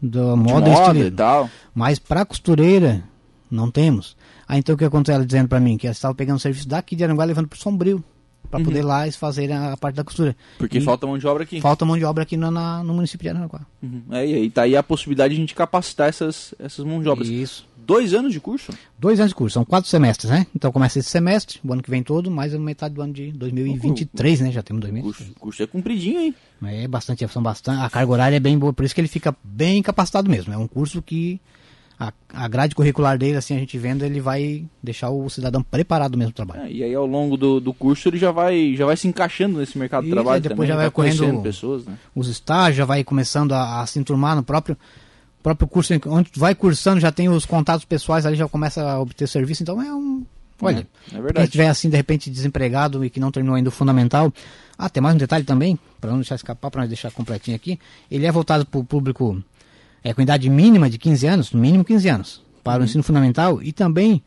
da 0.00 0.36
moda, 0.36 0.70
moda 0.70 0.98
e 0.98 1.10
tal. 1.10 1.50
Mas 1.74 1.98
para 1.98 2.24
costureira, 2.24 3.02
não 3.50 3.70
temos. 3.70 4.16
Aí 4.46 4.58
então 4.58 4.74
o 4.74 4.78
que 4.78 4.84
aconteceu 4.84 5.16
ela 5.16 5.26
dizendo 5.26 5.48
para 5.48 5.60
mim? 5.60 5.76
Que 5.76 5.86
ela 5.86 5.92
estava 5.92 6.14
pegando 6.14 6.38
serviço 6.38 6.68
daqui 6.68 6.96
de 6.96 7.04
Aranguá 7.04 7.24
levando 7.24 7.48
para 7.48 7.58
Sombrio. 7.58 8.02
Para 8.50 8.60
uhum. 8.60 8.64
poder 8.64 8.82
lá 8.82 9.10
fazer 9.12 9.52
a 9.52 9.76
parte 9.76 9.96
da 9.96 10.04
costura. 10.04 10.34
Porque 10.56 10.78
e 10.78 10.80
falta 10.80 11.06
mão 11.06 11.18
de 11.18 11.26
obra 11.26 11.42
aqui. 11.42 11.60
Falta 11.60 11.84
mão 11.84 11.98
de 11.98 12.04
obra 12.04 12.22
aqui 12.22 12.36
no, 12.36 12.50
na, 12.50 12.82
no 12.82 12.94
município 12.94 13.24
de 13.24 13.36
Aranguá. 13.36 13.60
Uhum. 13.82 14.02
É, 14.10 14.26
e 14.26 14.34
aí 14.34 14.50
tá 14.50 14.62
aí 14.62 14.76
a 14.76 14.82
possibilidade 14.82 15.34
de 15.34 15.40
a 15.40 15.42
gente 15.42 15.54
capacitar 15.54 16.08
essas, 16.08 16.54
essas 16.58 16.84
mãos 16.84 17.02
de 17.02 17.08
obras. 17.08 17.28
Isso. 17.28 17.68
Dois 17.88 18.12
anos 18.12 18.34
de 18.34 18.40
curso? 18.40 18.70
Dois 18.98 19.18
anos 19.18 19.30
de 19.30 19.34
curso, 19.34 19.54
são 19.54 19.64
quatro 19.64 19.88
semestres, 19.88 20.30
né? 20.30 20.46
Então 20.54 20.70
começa 20.70 20.98
esse 20.98 21.08
semestre, 21.08 21.58
o 21.64 21.72
ano 21.72 21.82
que 21.82 21.90
vem 21.90 22.02
todo, 22.02 22.30
mais 22.30 22.54
a 22.54 22.58
metade 22.58 22.94
do 22.94 23.00
ano 23.00 23.14
de 23.14 23.32
2023, 23.32 24.40
né? 24.40 24.52
Já 24.52 24.62
temos 24.62 24.82
dois 24.82 24.92
meses. 24.92 25.08
O 25.08 25.14
curso, 25.14 25.34
curso 25.40 25.62
é 25.62 25.66
compridinho, 25.66 26.20
hein? 26.20 26.34
É 26.64 26.86
bastante, 26.86 27.26
são 27.28 27.42
bastante. 27.42 27.80
A 27.80 27.88
carga 27.88 28.12
horária 28.12 28.36
é 28.36 28.40
bem 28.40 28.58
boa, 28.58 28.74
por 28.74 28.84
isso 28.84 28.94
que 28.94 29.00
ele 29.00 29.08
fica 29.08 29.34
bem 29.42 29.82
capacitado 29.82 30.28
mesmo. 30.28 30.52
É 30.52 30.58
um 30.58 30.68
curso 30.68 31.00
que 31.00 31.40
a, 31.98 32.12
a 32.32 32.48
grade 32.48 32.74
curricular 32.74 33.18
dele, 33.18 33.36
assim, 33.36 33.56
a 33.56 33.58
gente 33.58 33.76
vendo, 33.76 34.04
ele 34.04 34.20
vai 34.20 34.64
deixar 34.82 35.10
o 35.10 35.28
cidadão 35.28 35.62
preparado 35.62 36.16
mesmo 36.16 36.32
para 36.32 36.44
trabalho. 36.44 36.68
É, 36.68 36.72
e 36.72 36.84
aí 36.84 36.94
ao 36.94 37.06
longo 37.06 37.36
do, 37.36 37.58
do 37.58 37.74
curso 37.74 38.08
ele 38.08 38.18
já 38.18 38.30
vai, 38.30 38.74
já 38.76 38.86
vai 38.86 38.96
se 38.96 39.08
encaixando 39.08 39.58
nesse 39.58 39.76
mercado 39.76 40.04
de 40.04 40.10
trabalho 40.10 40.40
depois 40.40 40.56
também, 40.56 40.68
já 40.68 40.76
vai 40.76 40.90
correndo 40.90 41.42
pessoas, 41.42 41.84
né? 41.84 41.98
os 42.14 42.28
estágios, 42.28 42.76
já 42.76 42.84
vai 42.84 43.02
começando 43.02 43.52
a, 43.52 43.80
a 43.80 43.86
se 43.86 43.98
enturmar 43.98 44.36
no 44.36 44.44
próprio 44.44 44.76
próprio 45.42 45.68
curso, 45.68 45.94
onde 46.06 46.30
vai 46.36 46.54
cursando, 46.54 47.00
já 47.00 47.10
tem 47.10 47.28
os 47.28 47.46
contatos 47.46 47.84
pessoais, 47.84 48.26
ali 48.26 48.36
já 48.36 48.48
começa 48.48 48.82
a 48.82 49.00
obter 49.00 49.26
serviço, 49.26 49.62
então 49.62 49.80
é 49.82 49.92
um. 49.92 50.24
Olha, 50.60 50.86
é, 51.12 51.16
é 51.16 51.32
quem 51.32 51.44
estiver 51.44 51.68
assim, 51.68 51.88
de 51.88 51.96
repente, 51.96 52.28
desempregado 52.28 53.04
e 53.04 53.10
que 53.10 53.20
não 53.20 53.30
terminou 53.30 53.56
ainda 53.56 53.68
o 53.68 53.72
fundamental. 53.72 54.32
Ah, 54.76 54.88
tem 54.88 55.00
mais 55.00 55.14
um 55.14 55.18
detalhe 55.18 55.44
também, 55.44 55.78
para 56.00 56.10
não 56.10 56.18
deixar 56.18 56.34
escapar, 56.34 56.70
para 56.70 56.80
nós 56.80 56.88
deixar 56.88 57.12
completinho 57.12 57.56
aqui. 57.56 57.78
Ele 58.10 58.26
é 58.26 58.32
voltado 58.32 58.66
para 58.66 58.80
o 58.80 58.84
público 58.84 59.42
é, 60.02 60.14
com 60.14 60.22
idade 60.22 60.48
mínima 60.48 60.88
de 60.88 60.98
15 60.98 61.26
anos, 61.26 61.52
no 61.52 61.60
mínimo 61.60 61.84
15 61.84 62.08
anos, 62.08 62.42
para 62.62 62.76
uhum. 62.76 62.82
o 62.82 62.84
ensino 62.84 63.02
fundamental 63.02 63.62
e 63.62 63.72
também 63.72 64.22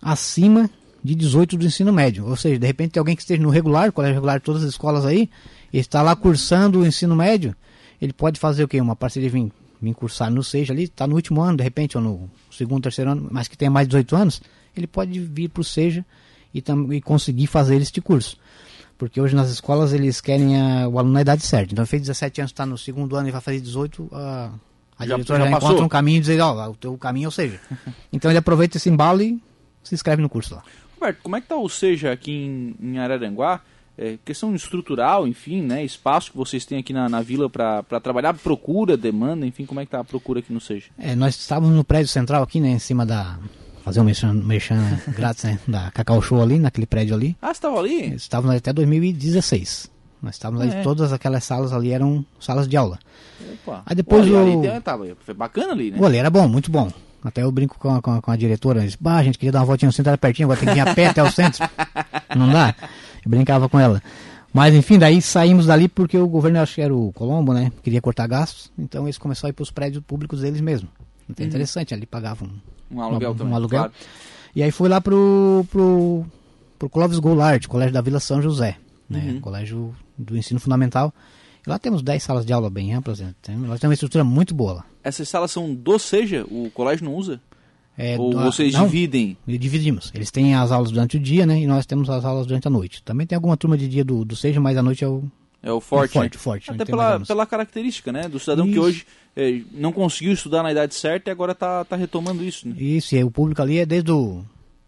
acima 0.00 0.70
de 1.02 1.14
18 1.14 1.56
do 1.56 1.66
ensino 1.66 1.92
médio. 1.92 2.26
Ou 2.26 2.36
seja, 2.36 2.58
de 2.58 2.66
repente 2.66 2.92
tem 2.92 3.00
alguém 3.00 3.16
que 3.16 3.22
esteja 3.22 3.42
no 3.42 3.50
regular, 3.50 3.92
colégio 3.92 4.14
regular 4.14 4.38
de 4.38 4.44
todas 4.44 4.62
as 4.62 4.70
escolas 4.70 5.04
aí, 5.04 5.28
está 5.72 6.02
lá 6.02 6.14
cursando 6.14 6.80
o 6.80 6.86
ensino 6.86 7.16
médio, 7.16 7.54
ele 8.00 8.12
pode 8.12 8.38
fazer 8.38 8.64
o 8.64 8.68
quê? 8.68 8.80
Uma 8.80 8.96
parceria 8.96 9.30
vir 9.30 9.52
vir 9.82 9.94
cursar 9.94 10.30
no 10.30 10.44
SEJA 10.44 10.72
ali, 10.72 10.84
está 10.84 11.06
no 11.08 11.16
último 11.16 11.42
ano, 11.42 11.56
de 11.56 11.64
repente, 11.64 11.98
ou 11.98 12.02
no 12.02 12.30
segundo, 12.50 12.84
terceiro 12.84 13.10
ano, 13.10 13.28
mas 13.32 13.48
que 13.48 13.58
tenha 13.58 13.70
mais 13.70 13.88
de 13.88 13.90
18 13.90 14.16
anos, 14.16 14.42
ele 14.76 14.86
pode 14.86 15.18
vir 15.18 15.48
para 15.48 15.60
o 15.60 15.64
SEJA 15.64 16.06
e, 16.54 16.62
e 16.94 17.00
conseguir 17.00 17.48
fazer 17.48 17.76
este 17.82 18.00
curso. 18.00 18.38
Porque 19.02 19.20
hoje 19.20 19.34
nas 19.34 19.50
escolas 19.50 19.92
eles 19.92 20.20
querem 20.20 20.60
a, 20.60 20.88
o 20.88 20.96
aluno 20.96 21.14
na 21.14 21.22
idade 21.22 21.44
certa. 21.44 21.72
Então, 21.72 21.84
fez 21.84 22.02
17 22.02 22.40
anos, 22.40 22.52
está 22.52 22.64
no 22.64 22.78
segundo 22.78 23.16
ano 23.16 23.26
e 23.26 23.32
vai 23.32 23.40
fazer 23.40 23.58
18, 23.58 24.08
a, 24.12 24.52
a 24.96 25.04
já, 25.04 25.16
diretora 25.16 25.42
já, 25.42 25.50
já 25.50 25.56
encontra 25.56 25.84
um 25.84 25.88
caminho 25.88 26.18
e 26.18 26.20
diz, 26.20 26.38
ó, 26.38 26.70
o 26.70 26.76
teu 26.76 26.96
caminho 26.96 27.24
é 27.24 27.28
o 27.28 27.32
SEJA. 27.32 27.58
então 28.12 28.30
ele 28.30 28.38
aproveita 28.38 28.76
esse 28.76 28.88
embalo 28.88 29.20
e 29.20 29.42
se 29.82 29.92
inscreve 29.92 30.22
no 30.22 30.28
curso 30.28 30.54
lá. 30.54 30.62
Roberto, 30.94 31.18
como 31.20 31.34
é 31.34 31.40
que 31.40 31.46
está 31.46 31.56
o 31.56 31.68
SEJA 31.68 32.12
aqui 32.12 32.30
em, 32.30 32.76
em 32.80 32.98
Araranguá? 33.00 33.60
é, 33.98 34.18
questão 34.24 34.54
estrutural, 34.54 35.26
enfim, 35.26 35.62
né, 35.62 35.84
espaço 35.84 36.30
que 36.30 36.36
vocês 36.36 36.64
têm 36.64 36.78
aqui 36.78 36.92
na, 36.92 37.08
na 37.08 37.20
vila 37.20 37.50
para 37.50 38.00
trabalhar, 38.00 38.32
procura, 38.34 38.96
demanda, 38.96 39.46
enfim, 39.46 39.66
como 39.66 39.80
é 39.80 39.84
que 39.84 39.88
está 39.88 40.00
a 40.00 40.04
procura 40.04 40.40
aqui 40.40 40.52
no 40.52 40.60
Seja? 40.60 40.86
É, 40.98 41.14
nós 41.14 41.36
estávamos 41.36 41.74
no 41.74 41.84
prédio 41.84 42.08
central 42.08 42.42
aqui, 42.42 42.60
né, 42.60 42.70
em 42.70 42.78
cima 42.78 43.04
da, 43.04 43.38
fazer 43.82 44.00
um 44.00 44.04
merchan, 44.04 44.32
merchan 44.32 44.98
grátis, 45.08 45.44
né? 45.44 45.58
Da 45.66 45.90
Cacau 45.90 46.20
Show 46.22 46.40
ali, 46.42 46.58
naquele 46.58 46.86
prédio 46.86 47.14
ali. 47.14 47.36
Ah, 47.42 47.46
você 47.48 47.52
estava 47.52 47.78
ali? 47.78 48.14
Estávamos 48.14 48.56
até 48.56 48.72
2016. 48.72 49.90
Nós 50.22 50.34
estávamos 50.36 50.62
ali, 50.62 50.72
É. 50.76 50.82
todas 50.82 51.12
aquelas 51.12 51.42
salas 51.44 51.72
ali 51.72 51.90
eram 51.92 52.24
salas 52.40 52.68
de 52.68 52.76
aula. 52.76 52.98
Opa. 53.66 53.82
Aí 53.84 53.96
depois 53.96 54.24
Olha, 54.28 54.40
ali 54.40 54.56
o- 54.56 54.62
tem- 54.62 54.80
tava, 54.80 55.06
foi 55.24 55.34
bacana 55.34 55.72
ali, 55.72 55.90
né? 55.90 55.98
O 56.00 56.06
ali 56.06 56.16
era 56.18 56.30
bom, 56.30 56.46
muito 56.46 56.70
bom. 56.70 56.90
Até 57.24 57.42
eu 57.42 57.50
brinco 57.52 57.76
com 57.78 57.94
a, 57.94 58.00
com 58.02 58.12
a, 58.12 58.22
com 58.22 58.30
a 58.30 58.36
diretora, 58.36 58.80
eu 58.80 58.84
disse, 58.84 58.98
bah, 59.00 59.16
a 59.16 59.22
gente 59.22 59.38
queria 59.38 59.52
dar 59.52 59.60
uma 59.60 59.66
voltinha 59.66 59.88
no 59.88 59.92
centro, 59.92 60.10
era 60.10 60.18
pertinho, 60.18 60.46
agora 60.46 60.58
tem 60.60 60.68
que 60.68 60.74
vir 60.74 60.80
a 60.80 60.94
pé 60.94 61.06
até 61.06 61.22
o 61.22 61.30
centro. 61.30 61.68
Não 62.36 62.50
dá? 62.50 62.74
Eu 63.24 63.30
brincava 63.30 63.68
com 63.68 63.78
ela. 63.78 64.02
Mas 64.52 64.74
enfim, 64.74 64.98
daí 64.98 65.22
saímos 65.22 65.66
dali 65.66 65.88
porque 65.88 66.18
o 66.18 66.28
governo, 66.28 66.60
acho 66.60 66.74
que 66.74 66.82
era 66.82 66.94
o 66.94 67.12
Colombo, 67.12 67.52
né? 67.54 67.72
Queria 67.82 68.00
cortar 68.02 68.26
gastos, 68.26 68.70
então 68.78 69.04
eles 69.04 69.18
começaram 69.18 69.48
a 69.48 69.50
ir 69.50 69.54
para 69.54 69.62
os 69.62 69.70
prédios 69.70 70.04
públicos 70.04 70.40
deles 70.40 70.60
mesmo. 70.60 70.88
Então 71.28 71.44
é 71.44 71.48
interessante, 71.48 71.94
ali 71.94 72.04
pagavam. 72.06 72.48
Um 72.92 73.00
aluguel 73.00 73.30
um 73.32 73.34
também. 73.34 73.54
aluguel. 73.54 73.80
claro. 73.80 73.92
E 74.54 74.62
aí 74.62 74.70
fui 74.70 74.88
lá 74.88 75.00
pro, 75.00 75.64
pro, 75.70 76.24
pro 76.78 76.88
Clóvis 76.90 77.18
Goulart, 77.18 77.66
colégio 77.66 77.94
da 77.94 78.00
Vila 78.02 78.20
São 78.20 78.42
José, 78.42 78.76
né? 79.08 79.32
Uhum. 79.32 79.40
Colégio 79.40 79.94
do 80.18 80.36
ensino 80.36 80.60
fundamental. 80.60 81.12
E 81.66 81.70
lá 81.70 81.78
temos 81.78 82.02
10 82.02 82.22
salas 82.22 82.44
de 82.44 82.52
aula 82.52 82.68
bem 82.68 82.92
amplas, 82.92 83.20
né? 83.20 83.34
tem, 83.40 83.56
lá 83.66 83.78
tem 83.78 83.88
uma 83.88 83.94
estrutura 83.94 84.24
muito 84.24 84.52
boa 84.54 84.72
lá. 84.74 84.84
Essas 85.02 85.28
salas 85.28 85.50
são 85.50 85.72
do 85.74 85.98
Seja? 85.98 86.44
O 86.50 86.70
colégio 86.74 87.04
não 87.04 87.14
usa? 87.14 87.40
É, 87.96 88.18
Ou 88.18 88.30
do- 88.30 88.38
vocês 88.40 88.72
não, 88.74 88.84
dividem? 88.86 89.36
E 89.46 89.56
dividimos. 89.58 90.10
Eles 90.14 90.30
têm 90.30 90.54
as 90.54 90.72
aulas 90.72 90.90
durante 90.90 91.16
o 91.16 91.20
dia, 91.20 91.44
né? 91.46 91.60
E 91.60 91.66
nós 91.66 91.84
temos 91.86 92.08
as 92.10 92.24
aulas 92.24 92.46
durante 92.46 92.66
a 92.66 92.70
noite. 92.70 93.02
Também 93.02 93.26
tem 93.26 93.36
alguma 93.36 93.56
turma 93.56 93.76
de 93.78 93.86
dia 93.88 94.04
do, 94.04 94.24
do 94.24 94.34
Seja, 94.34 94.60
mas 94.60 94.76
a 94.76 94.82
noite 94.82 95.04
é 95.04 95.08
o. 95.08 95.22
É 95.62 95.70
o 95.70 95.80
forte, 95.80 96.12
forte, 96.12 96.38
forte, 96.38 96.70
Até 96.70 96.84
pela, 96.84 97.20
pela 97.20 97.46
característica, 97.46 98.10
né? 98.10 98.28
Do 98.28 98.40
cidadão 98.40 98.66
que 98.66 98.72
Isso. 98.72 98.80
hoje 98.80 99.06
eh, 99.36 99.62
não 99.70 99.92
conseguiu 99.92 100.32
estudar 100.32 100.62
na 100.62 100.72
idade 100.72 100.94
certa 100.94 101.30
e 101.30 101.32
agora 101.32 101.54
tá, 101.54 101.84
tá 101.84 101.94
retomando 101.94 102.42
isso, 102.42 102.68
né? 102.68 102.74
Isso, 102.76 103.14
e 103.14 103.22
o 103.22 103.30
público 103.30 103.62
ali 103.62 103.78
é 103.78 103.86
desde 103.86 104.10
o. 104.10 104.44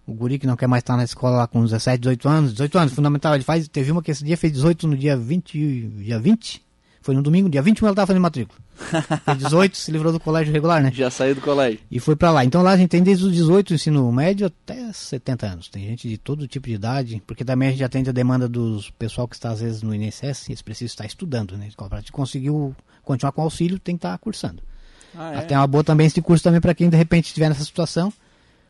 O 0.07 0.13
guri 0.13 0.39
que 0.39 0.47
não 0.47 0.57
quer 0.57 0.67
mais 0.67 0.83
estar 0.83 0.99
na 0.99 1.05
escola 1.05 1.39
lá 1.39 1.47
com 1.47 1.65
17, 1.65 1.99
18 1.99 2.29
anos. 2.29 2.53
18 2.53 2.79
anos, 2.79 2.93
fundamental. 2.93 3.35
Ele 3.35 3.43
faz. 3.43 3.67
Teve 3.69 3.91
uma 3.91 4.03
que 4.03 4.11
esse 4.11 4.23
dia 4.23 4.37
fez 4.37 4.53
18 4.53 4.87
no 4.87 4.97
dia 4.99 5.17
20. 5.17 5.89
Dia 5.97 6.19
20? 6.19 6.61
Foi 7.05 7.15
no 7.15 7.21
domingo, 7.21 7.51
dia 7.51 7.61
21 7.61 7.87
ela 7.87 7.93
estava 7.93 8.07
fazendo 8.07 8.23
matrícula. 8.23 8.59
Fez 9.27 9.37
18, 9.37 9.77
se 9.77 9.93
livrou 9.93 10.11
do 10.11 10.19
colégio 10.19 10.51
regular, 10.55 10.83
né? 10.83 10.91
Já 10.91 11.11
saiu 11.11 11.35
do 11.35 11.41
colégio. 11.43 11.79
E 11.91 12.01
foi 12.01 12.17
pra 12.17 12.31
lá. 12.31 12.47
Então 12.47 12.63
lá 12.63 12.71
a 12.71 12.79
gente 12.79 12.89
tem 12.89 13.03
desde 13.03 13.27
os 13.27 13.33
18, 13.35 13.75
ensino 13.75 14.11
médio, 14.11 14.47
até 14.47 14.91
70 14.91 15.47
anos. 15.47 15.69
Tem 15.69 15.85
gente 15.85 16.09
de 16.09 16.17
todo 16.17 16.49
tipo 16.49 16.67
de 16.67 16.73
idade, 16.73 17.23
porque 17.27 17.45
também 17.45 17.69
a 17.69 17.73
gente 17.73 17.85
atende 17.85 18.09
a 18.09 18.13
demanda 18.13 18.49
dos 18.49 18.89
pessoal 18.89 19.29
que 19.29 19.35
está 19.35 19.51
às 19.51 19.61
vezes 19.61 19.83
no 19.83 19.95
INSS, 19.95 20.49
eles 20.49 20.63
precisam 20.63 20.87
estar 20.87 21.05
estudando, 21.05 21.59
né? 21.59 21.69
Para 21.77 22.03
conseguiu 22.11 22.75
continuar 23.03 23.33
com 23.33 23.43
auxílio, 23.43 23.79
tem 23.79 23.97
que 23.97 23.99
estar 23.99 24.17
cursando. 24.17 24.63
Ah, 25.15 25.35
é? 25.35 25.41
Tem 25.43 25.59
uma 25.59 25.67
boa 25.67 25.85
também 25.85 26.07
esse 26.07 26.23
curso 26.23 26.43
também 26.43 26.61
para 26.63 26.75
quem 26.75 26.89
de 26.89 26.97
repente 26.97 27.27
estiver 27.27 27.51
nessa 27.51 27.65
situação, 27.65 28.11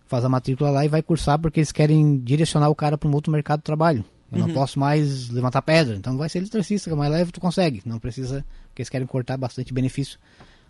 faz 0.09 0.25
a 0.25 0.29
matrícula 0.29 0.71
lá 0.71 0.85
e 0.85 0.89
vai 0.89 1.03
cursar 1.03 1.39
porque 1.39 1.61
eles 1.61 1.71
querem 1.71 2.19
direcionar 2.19 2.69
o 2.69 2.75
cara 2.75 2.99
para 2.99 3.09
um 3.09 3.15
outro 3.15 3.31
mercado 3.31 3.61
de 3.61 3.65
trabalho. 3.65 4.05
Eu 4.41 4.47
não 4.47 4.55
posso 4.55 4.79
mais 4.79 5.29
levantar 5.31 5.63
pedra, 5.63 5.97
então 5.97 6.17
vai 6.17 6.29
ser 6.29 6.39
eletricista, 6.39 6.91
que 6.91 6.95
é 6.95 6.97
mais 6.97 7.11
leve, 7.13 7.33
tu 7.33 7.41
consegue. 7.41 7.83
Não 7.85 7.99
precisa, 7.99 8.45
porque 8.69 8.83
eles 8.83 8.89
querem 8.89 9.07
cortar 9.07 9.37
bastante 9.37 9.73
benefício, 9.73 10.19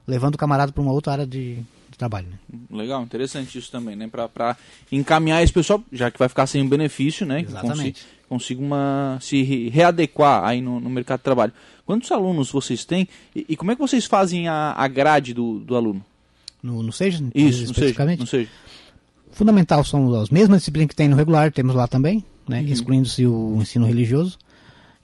levando 0.07 0.35
o 0.35 0.39
camarada 0.39 0.73
para 0.73 0.83
uma 0.83 0.93
outra 0.93 1.13
área 1.13 1.27
de, 1.27 1.55
de 1.91 1.99
trabalho. 1.99 2.27
Né? 2.29 2.59
Legal, 2.71 3.03
interessante 3.03 3.57
isso 3.59 3.71
também, 3.71 3.97
né? 3.97 4.09
Pra 4.09 4.57
encaminhar 4.93 5.43
esse 5.43 5.53
pessoal, 5.53 5.83
já 5.93 6.11
que 6.11 6.19
vai 6.19 6.29
ficar 6.29 6.47
sem 6.47 6.63
o 6.65 6.69
benefício, 6.69 7.25
né? 7.27 7.43
que 7.43 7.51
Exatamente. 7.51 8.03
consi- 8.03 8.15
Consiga 8.27 8.63
uma, 8.63 9.19
se 9.21 9.43
re- 9.43 9.69
readequar 9.69 10.43
aí 10.45 10.61
no, 10.61 10.81
no 10.81 10.89
mercado 10.89 11.19
de 11.21 11.25
trabalho. 11.25 11.53
Quantos 11.87 12.11
alunos 12.11 12.51
vocês 12.51 12.83
têm 12.85 13.07
e, 13.37 13.45
e 13.51 13.57
como 13.57 13.71
é 13.71 13.75
que 13.77 13.81
vocês 13.81 14.07
fazem 14.07 14.49
a, 14.49 14.73
a 14.73 14.89
grade 14.89 15.35
do, 15.35 15.61
do 15.61 15.77
aluno? 15.77 16.03
No, 16.63 16.83
no 16.83 16.91
SEJA, 16.91 17.23
Isso, 17.35 17.65
especificamente, 17.65 18.21
não 18.21 18.27
seja. 18.27 18.49
fundamental 19.31 19.85
são 19.85 20.13
as 20.21 20.31
mesmas 20.31 20.61
disciplinas 20.61 20.89
que 20.89 20.97
tem 20.97 21.07
no 21.09 21.17
regular, 21.17 21.53
temos 21.53 21.75
lá 21.75 21.87
também, 21.87 22.25
né? 22.49 22.61
Uhum. 22.61 22.67
excluindo-se 22.67 23.27
o 23.27 23.59
ensino 23.61 23.87
religioso. 23.87 24.39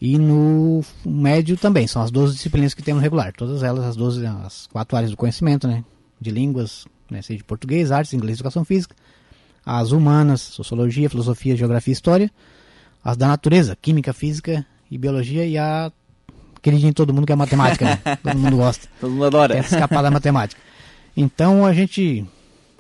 E 0.01 0.17
no 0.17 0.83
médio 1.05 1.59
também, 1.59 1.87
são 1.87 2.01
as 2.01 2.11
12 2.11 2.35
disciplinas 2.35 2.73
que 2.73 2.83
tem 2.83 2.95
no 2.95 3.01
regular. 3.01 3.35
Todas 3.37 3.63
elas, 3.63 3.85
as 3.85 3.97
12, 3.97 4.25
as 4.27 4.67
quatro 4.67 4.97
áreas 4.97 5.11
do 5.11 5.17
conhecimento, 5.17 5.69
né? 5.69 5.85
De 6.19 6.31
línguas, 6.31 6.87
né? 7.11 7.21
seja 7.21 7.39
de 7.39 7.45
português, 7.45 7.93
artes, 7.93 8.15
inglês, 8.15 8.39
educação 8.39 8.65
física. 8.65 8.95
As 9.65 9.93
humanas, 9.93 10.41
sociologia, 10.41 11.11
filosofia, 11.11 11.55
geografia 11.55 11.93
e 11.93 11.95
história. 11.95 12.31
As 13.05 13.17
da 13.17 13.29
natureza, 13.29 13.77
química, 13.77 14.15
física 14.15 14.65
e 14.91 14.97
biologia. 14.97 15.45
E 15.45 15.59
a 15.59 15.93
queridinha 16.63 16.93
de 16.93 16.97
todo 16.97 17.13
mundo 17.13 17.27
que 17.27 17.33
é 17.33 17.37
matemática, 17.37 17.85
né? 17.85 17.99
Todo 18.23 18.39
mundo 18.39 18.57
gosta. 18.57 18.89
Todo 19.01 19.11
mundo 19.11 19.25
adora. 19.27 19.55
Tenta 19.55 19.69
escapar 19.69 20.03
da 20.03 20.11
matemática. 20.11 20.61
Então 21.17 21.67
a 21.67 21.73
gente. 21.75 22.25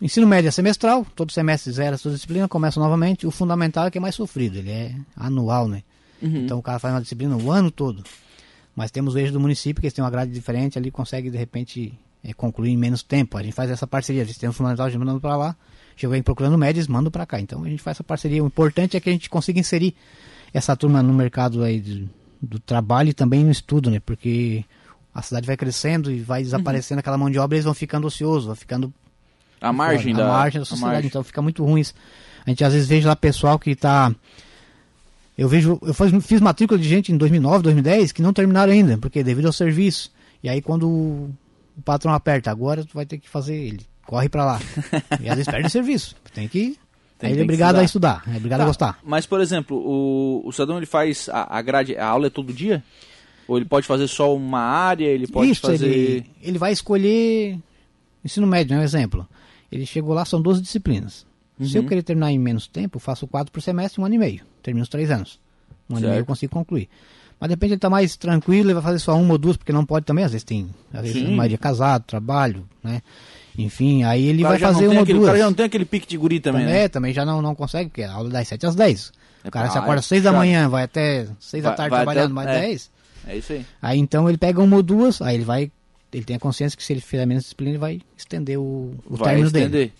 Ensino 0.00 0.26
médio 0.26 0.49
é 0.49 0.50
semestral, 0.50 1.07
todo 1.14 1.30
semestre 1.30 1.71
zero 1.73 1.95
essa 1.95 2.11
disciplina, 2.11 2.49
começa 2.49 2.80
novamente. 2.80 3.26
O 3.26 3.30
fundamental 3.30 3.87
é 3.87 3.90
que 3.90 3.99
é 3.99 4.00
mais 4.00 4.14
sofrido, 4.14 4.57
ele 4.57 4.71
é 4.71 4.95
anual, 5.14 5.69
né? 5.69 5.83
Uhum. 6.23 6.45
Então 6.45 6.59
o 6.59 6.62
cara 6.62 6.78
faz 6.78 6.95
uma 6.95 7.02
disciplina 7.02 7.37
o 7.37 7.50
ano 7.50 7.71
todo. 7.71 8.02
Mas 8.75 8.90
temos 8.90 9.14
o 9.14 9.19
eixo 9.19 9.33
do 9.33 9.40
município, 9.40 9.80
que 9.80 9.87
eles 9.87 9.95
têm 9.95 10.02
uma 10.02 10.11
grade 10.11 10.33
diferente, 10.33 10.78
ali 10.78 10.90
consegue 10.90 11.30
de 11.30 11.37
repente 11.37 11.92
é, 12.25 12.33
concluir 12.33 12.71
em 12.71 12.78
menos 12.78 13.02
tempo. 13.02 13.37
A 13.37 13.42
gente 13.42 13.52
faz 13.52 13.71
essa 13.71 13.87
parceria, 13.87 14.23
a 14.23 14.25
gente 14.25 14.38
tem 14.38 14.49
um 14.49 14.52
fundamental, 14.52 14.87
a 14.87 14.90
gente 14.90 14.99
manda 14.99 15.21
para 15.21 15.37
lá, 15.37 15.57
chegou 15.95 16.14
aí 16.14 16.23
procurando 16.23 16.57
médios, 16.57 16.87
manda 16.88 17.11
para 17.11 17.26
cá. 17.26 17.38
Então 17.38 17.62
a 17.62 17.69
gente 17.69 17.83
faz 17.83 17.97
essa 17.97 18.04
parceria. 18.04 18.42
O 18.42 18.47
importante 18.47 18.97
é 18.97 19.00
que 19.00 19.11
a 19.11 19.12
gente 19.12 19.28
consiga 19.28 19.61
inserir 19.61 19.95
essa 20.54 20.75
turma 20.75 21.02
no 21.02 21.12
mercado 21.12 21.62
aí 21.62 21.78
do, 21.78 22.09
do 22.40 22.59
trabalho 22.59 23.11
e 23.11 23.14
também 23.14 23.45
no 23.45 23.50
estudo, 23.50 23.90
né? 23.90 24.00
Porque 24.00 24.64
a 25.14 25.21
cidade 25.21 25.47
vai 25.47 25.59
crescendo 25.59 26.11
e 26.11 26.21
vai 26.21 26.42
desaparecendo 26.42 27.00
aquela 27.00 27.19
mão 27.19 27.28
de 27.28 27.38
obra, 27.38 27.57
eles 27.57 27.64
vão 27.64 27.75
ficando 27.75 28.07
ociosos, 28.07 28.47
vão 28.47 28.57
ficando 28.57 28.95
A 29.61 29.73
margem 29.73 30.14
da 30.14 30.25
a 30.25 30.29
margem 30.29 30.61
da 30.61 30.64
sociedade, 30.64 30.93
margem. 30.95 31.09
então 31.09 31.23
fica 31.23 31.43
muito 31.43 31.64
ruim 31.64 31.81
isso. 31.81 31.95
A 32.47 32.50
gente 32.50 32.64
às 32.64 32.73
vezes 32.73 32.88
vejo 32.88 33.07
lá 33.09 33.14
pessoal 33.17 33.59
que 33.59 33.71
está 33.71 34.14
eu 35.37 35.49
vejo, 35.49 35.79
eu 35.83 35.95
faz- 35.95 36.12
fiz 36.25 36.40
matrícula 36.40 36.79
de 36.79 36.88
gente 36.88 37.12
em 37.12 37.17
2009, 37.17 37.62
2010 37.62 38.12
que 38.12 38.23
não 38.23 38.33
terminaram 38.33 38.73
ainda, 38.73 38.99
porque 38.99 39.23
devido 39.23 39.47
ao 39.47 39.52
serviço. 39.52 40.11
E 40.43 40.49
aí 40.49 40.61
quando 40.61 40.88
o, 40.88 41.31
patrão 41.85 42.12
aperta, 42.12 42.50
agora 42.50 42.85
tu 42.85 42.93
vai 42.95 43.07
ter 43.07 43.19
que 43.19 43.29
fazer, 43.29 43.55
ele 43.57 43.81
corre 44.07 44.29
para 44.29 44.45
lá. 44.45 44.61
e 45.21 45.29
às 45.29 45.37
vezes 45.37 45.47
perde 45.50 45.67
o 45.67 45.71
serviço. 45.71 46.14
Tem 46.35 46.47
que 46.49 46.76
Tem- 47.19 47.29
aí 47.29 47.33
ele 47.33 47.40
é 47.40 47.45
obrigado 47.45 47.76
a 47.76 47.85
estudar, 47.85 48.23
é 48.33 48.37
obrigado 48.37 48.59
Tá, 48.61 48.64
a 48.64 48.69
gostar. 48.69 48.99
Mas, 49.05 49.25
por 49.26 49.40
exemplo, 49.40 49.76
o, 49.76 50.43
o 50.47 50.52
cidadão 50.52 50.76
ele 50.79 50.87
faz 50.87 51.29
a, 51.31 51.59
a 51.59 51.62
grade, 51.62 51.97
a 51.97 52.07
aula 52.07 52.26
é 52.26 52.31
todo 52.31 52.52
dia? 52.52 52.83
Ou 53.49 53.57
ele 53.57 53.67
pode 53.67 53.87
fazer 53.87 54.07
só 54.09 54.35
uma 54.35 54.61
área, 54.61 55.07
ele 55.07 55.26
pode 55.26 55.50
Isso, 55.50 55.62
fazer... 55.62 55.87
ele, 55.87 56.26
ele 56.43 56.59
vai 56.59 56.73
escolher 56.73 57.59
ensino 58.25 58.47
médio, 58.47 58.75
né, 58.76 58.81
um 58.81 58.85
exemplo. 58.85 59.26
Ele 59.71 59.87
chegou 59.87 60.15
lá, 60.15 60.25
são 60.25 60.41
12 60.41 60.61
disciplinas. 60.61 61.27
Se 61.62 61.77
eu 61.77 61.83
Uhum. 61.83 61.89
querer 61.89 62.03
terminar 62.03 62.33
em 62.33 62.39
menos 62.39 62.67
tempo, 62.67 62.99
faço 62.99 63.27
quatro 63.27 63.53
por 63.53 63.61
semestre, 63.61 64.00
um 64.00 64.05
ano 64.07 64.15
e 64.15 64.19
meio. 64.19 64.41
Termino 64.62 64.83
os 64.83 64.89
três 64.89 65.11
anos. 65.11 65.39
Um 65.89 65.95
ano 65.97 65.99
e 65.99 66.00
Certo. 66.00 66.11
meio 66.12 66.21
eu 66.23 66.27
consigo 66.27 66.53
concluir. 66.53 66.89
Mas 67.39 67.49
de 67.49 67.53
repente 67.55 67.71
ele 67.71 67.77
está 67.77 67.91
mais 67.91 68.17
tranquilo, 68.17 68.69
ele 68.69 68.75
vai 68.75 68.83
fazer 68.83 68.99
só 68.99 69.15
uma 69.19 69.33
ou 69.33 69.39
duas, 69.39 69.57
porque 69.57 69.73
não 69.73 69.85
pode 69.85 70.05
também, 70.07 70.25
às 70.25 70.33
vezes 70.33 70.45
tem, 70.45 70.69
às 70.93 71.03
vezes 71.03 71.23
Sim. 71.23 71.33
a 71.33 71.37
maioria 71.37 71.55
é 71.55 71.59
casado, 71.59 72.05
trabalho, 72.05 72.67
né? 72.83 73.00
Enfim, 73.59 74.05
aí 74.05 74.27
ele 74.27 74.45
O 74.45 74.49
vai 74.49 74.59
fazer 74.59 74.87
uma 74.89 74.97
ou 74.97 75.03
aquele, 75.03 75.19
O 75.19 75.21
duas. 75.21 75.29
cara 75.29 75.39
já 75.39 75.45
não 75.47 75.55
tem 75.55 75.67
aquele 75.67 75.85
pique 75.85 76.07
de 76.07 76.17
guri 76.17 76.41
também, 76.41 76.62
também, 76.62 76.75
né? 76.77 76.85
é, 76.85 76.89
também 76.89 77.12
já 77.12 77.25
não, 77.25 77.43
não 77.43 77.55
consegue, 77.55 77.91
porque 77.91 78.03
a 78.03 78.12
aula 78.12 78.29
é 78.29 78.33
das 78.33 78.49
7 78.49 78.67
às 78.67 78.75
10. 78.75 79.12
É 79.45 79.49
o 79.49 79.50
cara 79.50 79.67
pra- 79.67 79.73
se 79.73 79.79
acorda 79.79 79.97
é 79.97 80.00
às 80.00 80.07
6 80.07 80.23
da 80.23 80.33
manhã, 80.33 80.69
vai 80.69 80.85
até 80.85 81.27
6 81.39 81.62
da 81.62 81.73
tarde 81.73 81.91
vai 81.91 81.99
trabalhando, 82.00 82.39
até- 82.39 82.47
mais 82.47 82.49
é. 82.49 82.61
10. 82.61 82.91
É 83.27 83.37
isso 83.37 83.53
aí. 83.53 83.67
Aí 83.83 83.99
então 83.99 84.29
ele 84.29 84.39
pega 84.39 84.61
uma 84.62 84.77
ou 84.77 84.83
duas, 84.83 85.21
aí 85.23 85.35
ele 85.37 85.45
vai. 85.45 85.71
Ele 86.12 86.25
tem 86.25 86.37
a 86.37 86.38
consciência 86.40 86.76
que 86.76 86.83
se 86.85 86.93
ele 86.93 87.00
fizer 87.00 87.25
menos 87.26 87.45
disciplina, 87.45 87.71
ele 87.73 87.79
vai 87.79 88.00
estender 88.17 88.59
o, 88.59 88.95
o 89.07 89.17
Vai 89.17 89.29
término 89.31 89.50
dele. 89.50 89.64
estender. 89.67 89.93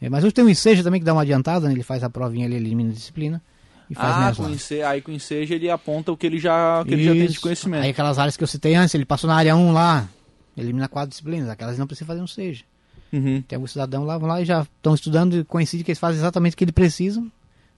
É, 0.00 0.08
mas 0.08 0.22
hoje 0.22 0.32
tem 0.34 0.44
o 0.44 0.48
Enseja 0.48 0.82
também 0.82 1.00
que 1.00 1.04
dá 1.06 1.12
uma 1.12 1.22
adiantada, 1.22 1.66
né? 1.66 1.72
ele 1.74 1.82
faz 1.82 2.04
a 2.04 2.10
provinha, 2.10 2.44
ele 2.46 2.54
elimina 2.56 2.90
a 2.90 2.92
disciplina 2.92 3.42
e 3.90 3.94
faz 3.94 4.14
Ah, 4.14 4.20
menos 4.20 4.36
com 4.36 4.42
lá. 4.44 4.50
ense- 4.50 4.82
aí 4.82 5.00
com 5.00 5.10
o 5.10 5.14
enseja 5.14 5.54
ele 5.54 5.68
aponta 5.70 6.12
o 6.12 6.16
que 6.16 6.26
ele 6.26 6.38
já, 6.38 6.82
o 6.82 6.84
que 6.84 6.94
ele 6.94 7.04
já 7.04 7.12
tem 7.12 7.26
de 7.26 7.40
conhecimento. 7.40 7.82
Aí 7.82 7.90
aquelas 7.90 8.18
áreas 8.18 8.36
que 8.36 8.44
eu 8.44 8.46
citei 8.48 8.74
antes, 8.74 8.94
ele 8.94 9.04
passou 9.04 9.26
na 9.28 9.34
área 9.34 9.56
1 9.56 9.72
lá, 9.72 10.08
elimina 10.56 10.86
quatro 10.88 11.10
disciplinas, 11.10 11.48
aquelas 11.48 11.78
não 11.78 11.86
precisa 11.86 12.06
fazer 12.06 12.20
um 12.20 12.26
Seja. 12.26 12.62
Uhum. 13.12 13.40
Tem 13.42 13.56
alguns 13.56 13.72
cidadãos 13.72 14.06
lá, 14.06 14.18
vão 14.18 14.28
lá 14.28 14.40
e 14.42 14.44
já 14.44 14.62
estão 14.62 14.94
estudando 14.94 15.38
e 15.38 15.42
coincide 15.44 15.82
que 15.82 15.90
eles 15.90 15.98
fazem 15.98 16.18
exatamente 16.18 16.52
o 16.52 16.56
que 16.58 16.64
eles 16.64 16.74
precisam, 16.74 17.32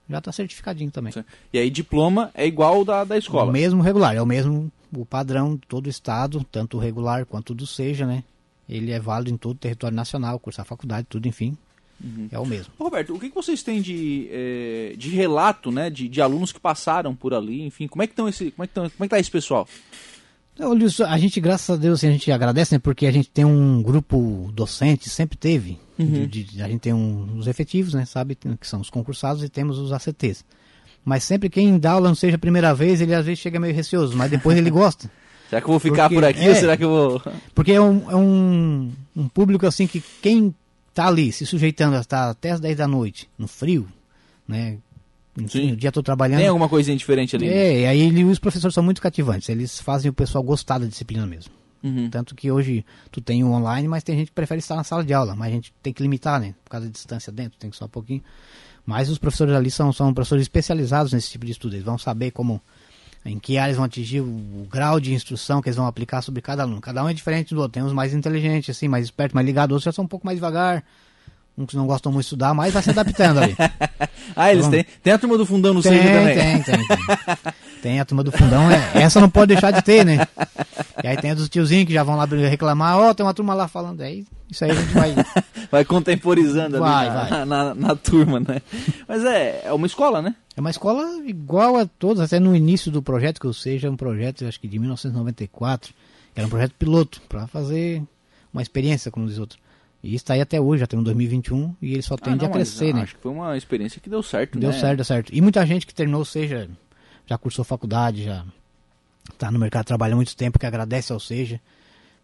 já 0.09 0.17
está 0.17 0.31
certificadinho 0.33 0.91
também. 0.91 1.13
E 1.53 1.57
aí 1.57 1.69
diploma 1.69 2.29
é 2.35 2.45
igual 2.45 2.75
ao 2.75 2.85
da, 2.85 3.03
da 3.05 3.17
escola. 3.17 3.49
O 3.49 3.53
mesmo 3.53 3.81
regular, 3.81 4.13
é 4.15 4.21
o 4.21 4.25
mesmo 4.25 4.69
o 4.95 5.05
padrão 5.05 5.55
de 5.55 5.61
todo 5.67 5.87
o 5.87 5.89
estado, 5.89 6.45
tanto 6.51 6.77
regular 6.77 7.25
quanto 7.25 7.53
do 7.53 7.65
Seja, 7.67 8.05
né? 8.05 8.23
Ele 8.69 8.91
é 8.91 8.99
válido 8.99 9.33
em 9.33 9.37
todo 9.37 9.55
o 9.55 9.59
território 9.59 9.95
nacional, 9.95 10.39
cursar 10.39 10.65
faculdade, 10.65 11.07
tudo, 11.09 11.27
enfim. 11.27 11.57
Uhum. 12.03 12.27
É 12.31 12.39
o 12.39 12.45
mesmo. 12.45 12.73
Roberto, 12.79 13.13
o 13.13 13.19
que, 13.19 13.29
vocês 13.29 13.61
têm 13.61 13.81
de, 13.81 14.27
eh, 14.31 14.95
de 14.97 15.09
relato, 15.09 15.71
né, 15.71 15.89
de, 15.89 16.07
de 16.07 16.19
alunos 16.21 16.51
que 16.51 16.59
passaram 16.59 17.15
por 17.15 17.33
ali, 17.33 17.61
enfim, 17.61 17.87
como 17.87 18.01
é 18.01 18.07
que 18.07 18.13
estão 18.13 18.27
esse, 18.27 18.49
como 18.51 18.63
é 18.63 18.67
que, 18.67 18.73
tão, 18.73 18.83
como 18.89 19.03
é 19.03 19.07
que 19.07 19.09
tá 19.09 19.19
esse 19.19 19.29
pessoal? 19.29 19.67
Olha, 20.59 20.85
a 21.07 21.17
gente, 21.17 21.39
graças 21.39 21.69
a 21.69 21.79
Deus, 21.79 21.99
assim, 21.99 22.07
a 22.07 22.11
gente 22.11 22.31
agradece, 22.31 22.75
né? 22.75 22.79
Porque 22.79 23.05
a 23.07 23.11
gente 23.11 23.29
tem 23.29 23.45
um 23.45 23.81
grupo 23.81 24.49
docente, 24.53 25.09
sempre 25.09 25.37
teve. 25.37 25.79
Uhum. 25.97 26.25
de- 26.25 26.43
de- 26.43 26.61
a 26.63 26.67
gente 26.67 26.81
tem 26.81 26.93
um, 26.93 27.37
os 27.37 27.45
efetivos, 27.47 27.93
né? 27.93 28.05
Sabe? 28.05 28.35
Que 28.35 28.67
são 28.67 28.81
os 28.81 28.89
concursados 28.89 29.43
e 29.43 29.49
temos 29.49 29.77
os 29.77 29.91
ACTs. 29.91 30.43
Mas 31.03 31.23
sempre 31.23 31.49
quem 31.49 31.79
dá 31.79 31.91
aula, 31.93 32.07
não 32.09 32.15
seja 32.15 32.35
a 32.35 32.39
primeira 32.39 32.73
vez, 32.73 33.01
ele 33.01 33.13
às 33.13 33.25
vezes 33.25 33.39
chega 33.39 33.59
meio 33.59 33.73
receoso, 33.73 34.15
mas 34.15 34.29
depois 34.29 34.57
ele 34.57 34.69
gosta. 34.69 35.09
Será 35.49 35.59
que 35.61 35.65
eu 35.67 35.71
vou 35.71 35.79
ficar 35.79 36.03
Porque- 36.03 36.15
por 36.15 36.23
aqui 36.23 36.45
é. 36.45 36.49
ou 36.49 36.55
será 36.55 36.77
que 36.77 36.83
eu 36.85 36.89
vou... 36.89 37.21
Porque 37.53 37.73
é 37.73 37.81
um, 37.81 38.09
é 38.09 38.15
um, 38.15 38.89
um 39.13 39.27
público 39.27 39.65
assim 39.67 39.85
que 39.85 40.01
quem 40.21 40.55
tá 40.93 41.07
ali 41.07 41.29
se 41.33 41.45
sujeitando 41.45 41.97
a 41.97 41.99
estar 41.99 42.29
até 42.29 42.51
as 42.51 42.59
10 42.61 42.77
da 42.77 42.87
noite, 42.87 43.27
no 43.37 43.49
frio, 43.49 43.85
né? 44.47 44.77
Enfim, 45.37 45.49
Sim. 45.67 45.71
o 45.73 45.75
dia 45.75 45.91
todo 45.91 46.05
trabalhando. 46.05 46.39
Tem 46.39 46.47
alguma 46.47 46.69
coisinha 46.69 46.95
diferente 46.95 47.35
ali. 47.35 47.47
né? 47.47 47.53
É, 47.53 47.79
e 47.81 47.85
aí 47.85 47.99
ele- 48.01 48.23
os 48.23 48.39
professores 48.39 48.73
são 48.73 48.81
muito 48.83 49.01
cativantes, 49.01 49.49
eles 49.49 49.81
fazem 49.81 50.09
o 50.09 50.13
pessoal 50.13 50.41
gostar 50.41 50.77
da 50.77 50.85
disciplina 50.85 51.25
mesmo. 51.25 51.51
Uhum. 51.83 52.09
Tanto 52.09 52.33
que 52.33 52.49
hoje 52.49 52.85
tu 53.11 53.19
tem 53.19 53.43
o 53.43 53.51
online, 53.51 53.87
mas 53.89 54.03
tem 54.03 54.15
gente 54.15 54.27
que 54.27 54.33
prefere 54.35 54.59
estar 54.59 54.75
na 54.77 54.83
sala 54.85 55.03
de 55.03 55.13
aula, 55.13 55.35
mas 55.35 55.49
a 55.49 55.51
gente 55.55 55.73
tem 55.83 55.91
que 55.91 56.01
limitar, 56.01 56.39
né? 56.39 56.53
Por 56.63 56.69
causa 56.69 56.85
da 56.85 56.91
distância 56.93 57.29
dentro, 57.31 57.57
tem 57.59 57.69
que 57.69 57.75
só 57.75 57.85
um 57.85 57.89
pouquinho. 57.89 58.21
Mas 58.85 59.09
os 59.09 59.17
professores 59.17 59.53
ali 59.53 59.69
são, 59.71 59.91
são 59.93 60.13
professores 60.13 60.43
especializados 60.43 61.13
nesse 61.13 61.29
tipo 61.29 61.45
de 61.45 61.51
estudo, 61.51 61.75
eles 61.75 61.85
vão 61.85 61.97
saber 61.97 62.31
como, 62.31 62.59
em 63.25 63.37
que 63.37 63.57
áreas 63.57 63.77
vão 63.77 63.85
atingir 63.85 64.21
o, 64.21 64.25
o 64.25 64.67
grau 64.69 64.99
de 64.99 65.13
instrução 65.13 65.61
que 65.61 65.69
eles 65.69 65.77
vão 65.77 65.85
aplicar 65.85 66.21
sobre 66.21 66.41
cada 66.41 66.63
aluno. 66.63 66.81
Cada 66.81 67.03
um 67.03 67.09
é 67.09 67.13
diferente 67.13 67.53
do 67.53 67.61
outro, 67.61 67.73
tem 67.73 67.83
uns 67.83 67.93
mais 67.93 68.13
inteligentes, 68.13 68.75
assim, 68.75 68.87
mais 68.87 69.05
espertos, 69.05 69.33
mais 69.35 69.45
ligados, 69.45 69.73
outros 69.73 69.85
já 69.85 69.91
são 69.91 70.05
um 70.05 70.07
pouco 70.07 70.25
mais 70.25 70.37
devagar, 70.37 70.83
uns 71.57 71.67
que 71.67 71.75
não 71.75 71.85
gostam 71.85 72.11
muito 72.11 72.23
de 72.23 72.27
estudar, 72.27 72.53
mas 72.53 72.73
vai 72.73 72.81
se 72.81 72.89
adaptando 72.89 73.39
ali. 73.39 73.55
Ah, 74.35 74.51
eles 74.51 74.65
Vamos. 74.65 74.77
têm. 74.77 74.85
Tem 75.03 75.13
a 75.13 75.17
turma 75.17 75.37
do 75.37 75.45
fundão 75.45 75.73
no 75.73 75.81
Tem, 75.81 75.91
também. 75.91 76.35
tem, 76.37 76.63
tem, 76.63 76.87
tem. 76.87 76.97
Tem 77.81 77.99
a 77.99 78.05
turma 78.05 78.23
do 78.23 78.31
fundão, 78.31 78.69
é, 78.69 79.01
essa 79.01 79.19
não 79.19 79.29
pode 79.29 79.53
deixar 79.53 79.71
de 79.71 79.81
ter, 79.81 80.05
né? 80.05 80.19
E 81.03 81.07
aí 81.07 81.17
tem 81.17 81.31
a 81.31 81.33
dos 81.33 81.49
tiozinhos 81.49 81.85
que 81.85 81.93
já 81.93 82.03
vão 82.03 82.15
lá 82.15 82.25
reclamar, 82.25 82.97
ó, 82.97 83.13
tem 83.13 83.25
uma 83.25 83.33
turma 83.33 83.53
lá 83.55 83.67
falando, 83.67 84.01
aí 84.01 84.25
isso 84.49 84.63
aí 84.63 84.71
a 84.71 84.75
gente 84.75 84.93
vai. 84.93 85.15
Vai 85.71 85.85
contemporizando 85.85 86.79
Vai, 86.79 87.07
ali 87.07 87.15
na, 87.15 87.23
vai. 87.23 87.45
Na, 87.45 87.73
na 87.75 87.95
turma, 87.95 88.41
né? 88.41 88.61
Mas 89.07 89.23
é, 89.23 89.61
é 89.63 89.71
uma 89.71 89.87
escola, 89.87 90.21
né? 90.21 90.35
É 90.57 90.59
uma 90.59 90.69
escola 90.69 91.01
igual 91.25 91.77
a 91.77 91.85
todas, 91.85 92.19
até 92.19 92.41
no 92.41 92.53
início 92.53 92.91
do 92.91 93.01
projeto, 93.01 93.39
que 93.39 93.47
eu 93.47 93.53
seja 93.53 93.89
um 93.89 93.95
projeto, 93.95 94.45
acho 94.45 94.59
que 94.59 94.67
de 94.67 94.77
1994, 94.77 95.93
era 96.35 96.45
um 96.45 96.49
projeto 96.49 96.73
piloto, 96.77 97.21
para 97.29 97.47
fazer 97.47 98.03
uma 98.53 98.61
experiência, 98.61 99.09
como 99.09 99.27
diz 99.27 99.39
outro. 99.39 99.57
E 100.03 100.13
está 100.13 100.33
aí 100.33 100.41
até 100.41 100.59
hoje, 100.59 100.81
já 100.81 100.87
tem 100.87 100.99
um 100.99 101.03
2021, 101.03 101.73
e 101.81 101.93
ele 101.93 102.01
só 102.01 102.15
Ah, 102.15 102.17
tende 102.17 102.39
não, 102.39 102.45
a 102.47 102.49
mas 102.49 102.69
crescer, 102.69 102.93
né? 102.93 103.03
Acho 103.03 103.15
que 103.15 103.21
foi 103.21 103.31
uma 103.31 103.55
experiência 103.55 104.01
que 104.01 104.09
deu 104.09 104.21
certo, 104.21 104.59
Deu 104.59 104.71
né? 104.71 104.77
certo, 104.77 104.95
deu 104.97 105.05
certo. 105.05 105.29
E 105.33 105.39
muita 105.39 105.65
gente 105.65 105.87
que 105.87 105.93
terminou, 105.93 106.25
seja, 106.25 106.67
já 107.31 107.37
cursou 107.37 107.63
faculdade, 107.63 108.23
já 108.25 108.43
tá 109.37 109.49
no 109.49 109.57
mercado 109.57 109.85
trabalhando 109.85 110.15
há 110.15 110.17
muito 110.17 110.35
tempo, 110.35 110.59
que 110.59 110.65
agradece 110.65 111.13
ao 111.13 111.19
Seja. 111.19 111.59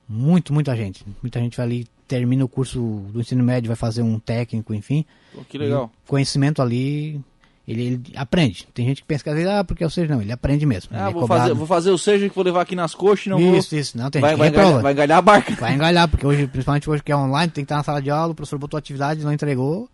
Muito, 0.08 0.54
muita 0.54 0.76
gente. 0.76 1.06
Muita 1.22 1.40
gente 1.40 1.56
vai 1.58 1.66
ali, 1.66 1.88
termina 2.08 2.44
o 2.44 2.48
curso 2.48 2.80
do 3.12 3.20
ensino 3.20 3.44
médio, 3.44 3.68
vai 3.68 3.76
fazer 3.76 4.02
um 4.02 4.20
técnico, 4.20 4.74
enfim. 4.74 5.06
Pô, 5.34 5.44
que 5.44 5.58
legal. 5.58 5.92
E 6.06 6.10
conhecimento 6.10 6.62
ali, 6.62 7.22
ele, 7.68 7.84
ele 7.84 8.02
aprende. 8.16 8.68
Tem 8.74 8.86
gente 8.86 9.02
que 9.02 9.08
pensa 9.08 9.24
que 9.24 9.30
às 9.30 9.36
vezes, 9.36 9.50
ah, 9.50 9.64
porque 9.64 9.84
é 9.84 9.88
o 9.88 9.90
Seja, 9.90 10.14
não, 10.14 10.22
ele 10.22 10.32
aprende 10.32 10.66
mesmo. 10.66 10.90
Ah, 10.94 11.10
é 11.10 11.12
vou 11.12 11.22
cobrado. 11.22 11.42
fazer, 11.42 11.54
vou 11.54 11.68
fazer 11.68 11.92
o 11.92 11.98
seja 11.98 12.30
que 12.30 12.36
vou 12.36 12.44
levar 12.44 12.62
aqui 12.62 12.76
nas 12.76 12.94
coxas 12.94 13.26
e 13.26 13.30
não 13.30 13.40
vou. 13.40 13.58
Isso, 13.58 13.76
isso. 13.76 13.98
Não, 13.98 14.10
tem 14.10 14.22
vai, 14.22 14.32
gente 14.32 14.40
vai, 14.40 14.50
engalhar, 14.50 14.82
vai 14.82 14.94
engalhar 14.94 15.18
a 15.18 15.22
barca. 15.22 15.56
Vai 15.56 15.74
engalhar, 15.74 16.08
porque 16.08 16.26
hoje, 16.26 16.48
principalmente 16.48 16.90
hoje 16.90 17.04
que 17.04 17.12
é 17.12 17.16
online, 17.16 17.52
tem 17.52 17.64
que 17.64 17.66
estar 17.66 17.78
na 17.78 17.84
sala 17.84 18.02
de 18.02 18.10
aula, 18.10 18.32
o 18.32 18.36
professor 18.36 18.60
botou 18.60 18.78
atividade, 18.78 19.24
não 19.24 19.32
entregou. 19.34 19.90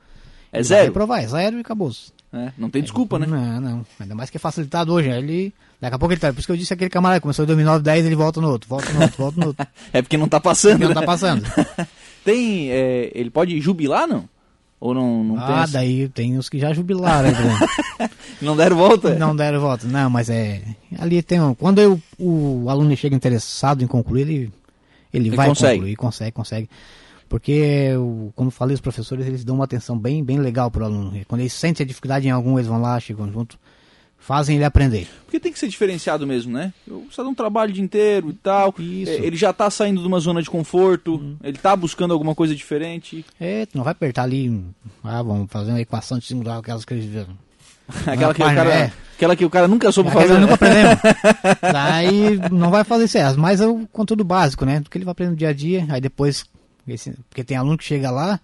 É 0.51 0.57
ele 0.59 0.63
Vai 0.63 0.77
zero. 0.77 0.85
reprovar, 0.85 1.23
é 1.23 1.27
zero 1.27 1.57
e 1.57 1.61
acabou. 1.61 1.91
É, 2.33 2.51
não 2.57 2.69
tem 2.69 2.81
desculpa, 2.81 3.19
né? 3.19 3.27
Não, 3.27 3.61
não. 3.61 3.85
Ainda 3.99 4.15
mais 4.15 4.29
que 4.29 4.37
é 4.37 4.39
facilitado 4.39 4.91
hoje. 4.91 5.11
aí 5.11 5.19
Ele, 5.19 5.53
daqui 5.79 5.95
a 5.95 5.99
pouco 5.99 6.13
ele 6.13 6.19
tá. 6.19 6.33
Por 6.33 6.39
isso 6.39 6.47
que 6.47 6.51
eu 6.51 6.57
disse 6.57 6.73
aquele 6.73 6.89
camarada, 6.89 7.21
começou 7.21 7.43
em 7.43 7.47
2009, 7.47 7.83
10, 7.83 8.05
ele 8.07 8.15
volta 8.15 8.41
no 8.41 8.49
outro, 8.49 8.67
volta 8.67 8.91
no 8.91 9.01
outro, 9.01 9.17
volta 9.17 9.39
no 9.39 9.47
outro. 9.47 9.67
É 9.93 10.01
porque 10.01 10.17
não 10.17 10.27
tá 10.27 10.39
passando. 10.39 10.71
Porque 10.79 10.85
não 10.85 10.89
né? 10.95 11.01
tá 11.01 11.05
passando. 11.05 11.43
Tem. 12.25 12.71
é, 12.71 13.11
ele 13.13 13.29
pode 13.29 13.59
jubilar, 13.61 14.07
não? 14.07 14.27
Ou 14.79 14.93
não, 14.93 15.23
não 15.23 15.35
tem 15.35 15.55
ah, 15.55 15.63
essa- 15.63 15.73
daí 15.73 16.09
tem 16.09 16.37
os 16.37 16.49
que 16.49 16.59
já 16.59 16.73
jubilaram, 16.73 17.31
né? 17.31 18.09
Não 18.41 18.53
deram 18.57 18.75
volta? 18.75 19.15
Não 19.15 19.33
deram 19.33 19.61
voto. 19.61 19.87
Não, 19.87 20.09
mas 20.09 20.29
é. 20.29 20.61
Ali 20.99 21.21
tem 21.23 21.39
um. 21.39 21.53
Quando 21.55 21.79
eu- 21.79 22.01
o 22.19 22.65
aluno 22.69 22.93
chega 22.97 23.15
interessado 23.15 23.81
em 23.81 23.87
concluir, 23.87 24.23
ele, 24.23 24.33
ele, 25.13 25.29
Ele 25.29 25.35
vai 25.37 25.47
consegue. 25.47 25.75
concluir, 25.75 25.95
consegue, 25.95 26.31
consegue. 26.33 26.69
Porque, 27.33 27.95
o- 27.97 28.31
como 28.35 28.49
eu 28.49 28.51
falei, 28.51 28.75
os 28.75 28.79
professores 28.79 29.25
eles 29.25 29.43
dão 29.43 29.55
uma 29.55 29.63
atenção 29.65 29.97
bem, 29.97 30.23
bem 30.23 30.37
legal 30.37 30.69
pro 30.69 30.85
aluno. 30.85 31.17
E 31.17 31.25
Quando 31.25 31.41
eles 31.41 31.53
sentem 31.53 31.83
a 31.83 31.87
dificuldade 31.87 32.27
em 32.27 32.29
algum, 32.29 32.59
eles 32.59 32.67
vão 32.67 32.79
lá, 32.79 32.99
chegam 32.99 33.27
junto, 33.31 33.57
fazem 34.19 34.55
ele 34.55 34.63
aprender. 34.63 35.07
Porque 35.25 35.39
tem 35.39 35.51
que 35.51 35.57
ser 35.57 35.67
diferenciado 35.67 36.27
mesmo, 36.27 36.53
né? 36.53 36.71
Eu 36.87 37.07
só 37.09 37.23
dá 37.23 37.29
um 37.29 37.33
trabalho 37.33 37.71
o 37.71 37.73
dia 37.73 37.83
inteiro 37.83 38.29
e 38.29 38.33
tal. 38.33 38.71
Isso. 38.77 39.11
É, 39.13 39.15
Ele 39.15 39.35
já 39.35 39.51
tá 39.51 39.67
saindo 39.71 39.99
de 39.99 40.07
uma 40.07 40.19
zona 40.19 40.43
de 40.43 40.49
conforto, 40.51 41.35
ele 41.43 41.57
tá 41.57 41.75
buscando 41.75 42.13
alguma 42.13 42.35
coisa 42.35 42.53
diferente. 42.53 43.25
É, 43.39 43.65
tu 43.65 43.75
não 43.79 43.83
vai 43.83 43.93
apertar 43.93 44.21
ali, 44.21 44.63
ah, 45.03 45.23
vamos 45.23 45.51
fazer 45.51 45.71
uma 45.71 45.81
equação 45.81 46.19
de 46.19 46.27
singular, 46.27 46.59
aquelas 46.59 46.85
que 46.85 46.93
eles 46.93 47.25
aquela, 48.05 48.31
que 48.35 48.43
o 48.43 48.45
cara, 48.45 48.69
é. 48.75 48.91
aquela 49.15 49.35
que 49.35 49.43
o 49.45 49.49
cara 49.49 49.67
nunca 49.67 49.91
soube 49.91 50.09
Aquelas 50.09 50.27
fazer. 50.29 50.39
nunca 50.39 50.53
aprendemos. 50.53 50.99
Daí 51.73 52.39
não 52.51 52.69
vai 52.69 52.83
fazer 52.83 53.05
isso, 53.05 53.17
aí, 53.17 53.35
mas 53.37 53.59
é 53.59 53.65
o 53.65 53.87
conteúdo 53.91 54.23
básico, 54.23 54.65
né? 54.65 54.79
Do 54.79 54.89
que 54.89 54.99
ele 54.99 55.03
vai 55.05 55.13
aprender 55.13 55.31
no 55.31 55.37
dia 55.37 55.49
a 55.49 55.53
dia, 55.53 55.85
aí 55.89 55.99
depois, 55.99 56.45
porque 57.29 57.43
tem 57.43 57.57
aluno 57.57 57.77
que 57.77 57.83
chega 57.83 58.11
lá, 58.11 58.39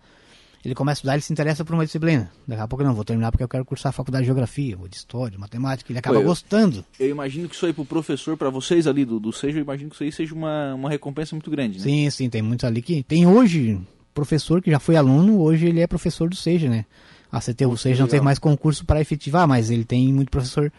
ele 0.63 0.75
começa 0.75 0.97
a 0.97 0.99
estudar, 0.99 1.13
ele 1.13 1.21
se 1.21 1.31
interessa 1.31 1.63
por 1.63 1.73
uma 1.73 1.85
disciplina. 1.85 2.29
Daqui 2.47 2.61
a 2.61 2.67
pouco 2.67 2.83
não 2.83 2.93
vou 2.93 3.05
terminar 3.05 3.31
porque 3.31 3.43
eu 3.43 3.47
quero 3.47 3.63
cursar 3.63 3.89
a 3.89 3.93
faculdade 3.93 4.23
de 4.23 4.27
geografia, 4.27 4.77
ou 4.77 4.87
de 4.87 4.95
história, 4.97 5.31
de 5.31 5.37
matemática, 5.37 5.91
ele 5.91 5.99
acaba 5.99 6.15
Pô, 6.17 6.21
eu- 6.21 6.27
gostando. 6.27 6.83
Eu 6.99 7.09
imagino 7.09 7.47
que 7.47 7.55
isso 7.55 7.65
aí 7.65 7.73
pro 7.73 7.85
professor, 7.85 8.35
pra 8.35 8.49
vocês 8.49 8.85
ali 8.87 9.05
do, 9.05 9.19
do 9.19 9.31
Seja, 9.31 9.57
eu 9.57 9.61
imagino 9.63 9.89
que 9.89 9.95
isso 9.95 10.03
aí 10.03 10.11
seja 10.11 10.33
uma, 10.35 10.73
uma 10.75 10.89
recompensa 10.89 11.35
muito 11.35 11.49
grande, 11.49 11.77
né? 11.77 11.83
Sim, 11.83 12.09
sim, 12.09 12.29
tem 12.29 12.41
muitos 12.41 12.65
ali 12.65 12.81
que. 12.81 13.03
Tem 13.03 13.25
hoje 13.25 13.79
professor 14.13 14.61
que 14.61 14.69
já 14.69 14.79
foi 14.79 14.95
aluno, 14.97 15.39
hoje 15.39 15.67
ele 15.67 15.79
é 15.79 15.87
professor 15.87 16.29
do 16.29 16.35
SEJA, 16.35 16.69
né? 16.69 16.85
A 17.31 17.39
CTU 17.39 17.77
SEJA 17.77 18.03
não 18.03 18.09
legal. 18.09 18.23
mais 18.25 18.39
concurso 18.39 18.83
para 18.85 18.99
efetivar, 18.99 19.47
mas 19.47 19.69
ele 19.69 19.85
tem 19.85 20.11
muito 20.11 20.29
professor 20.29 20.71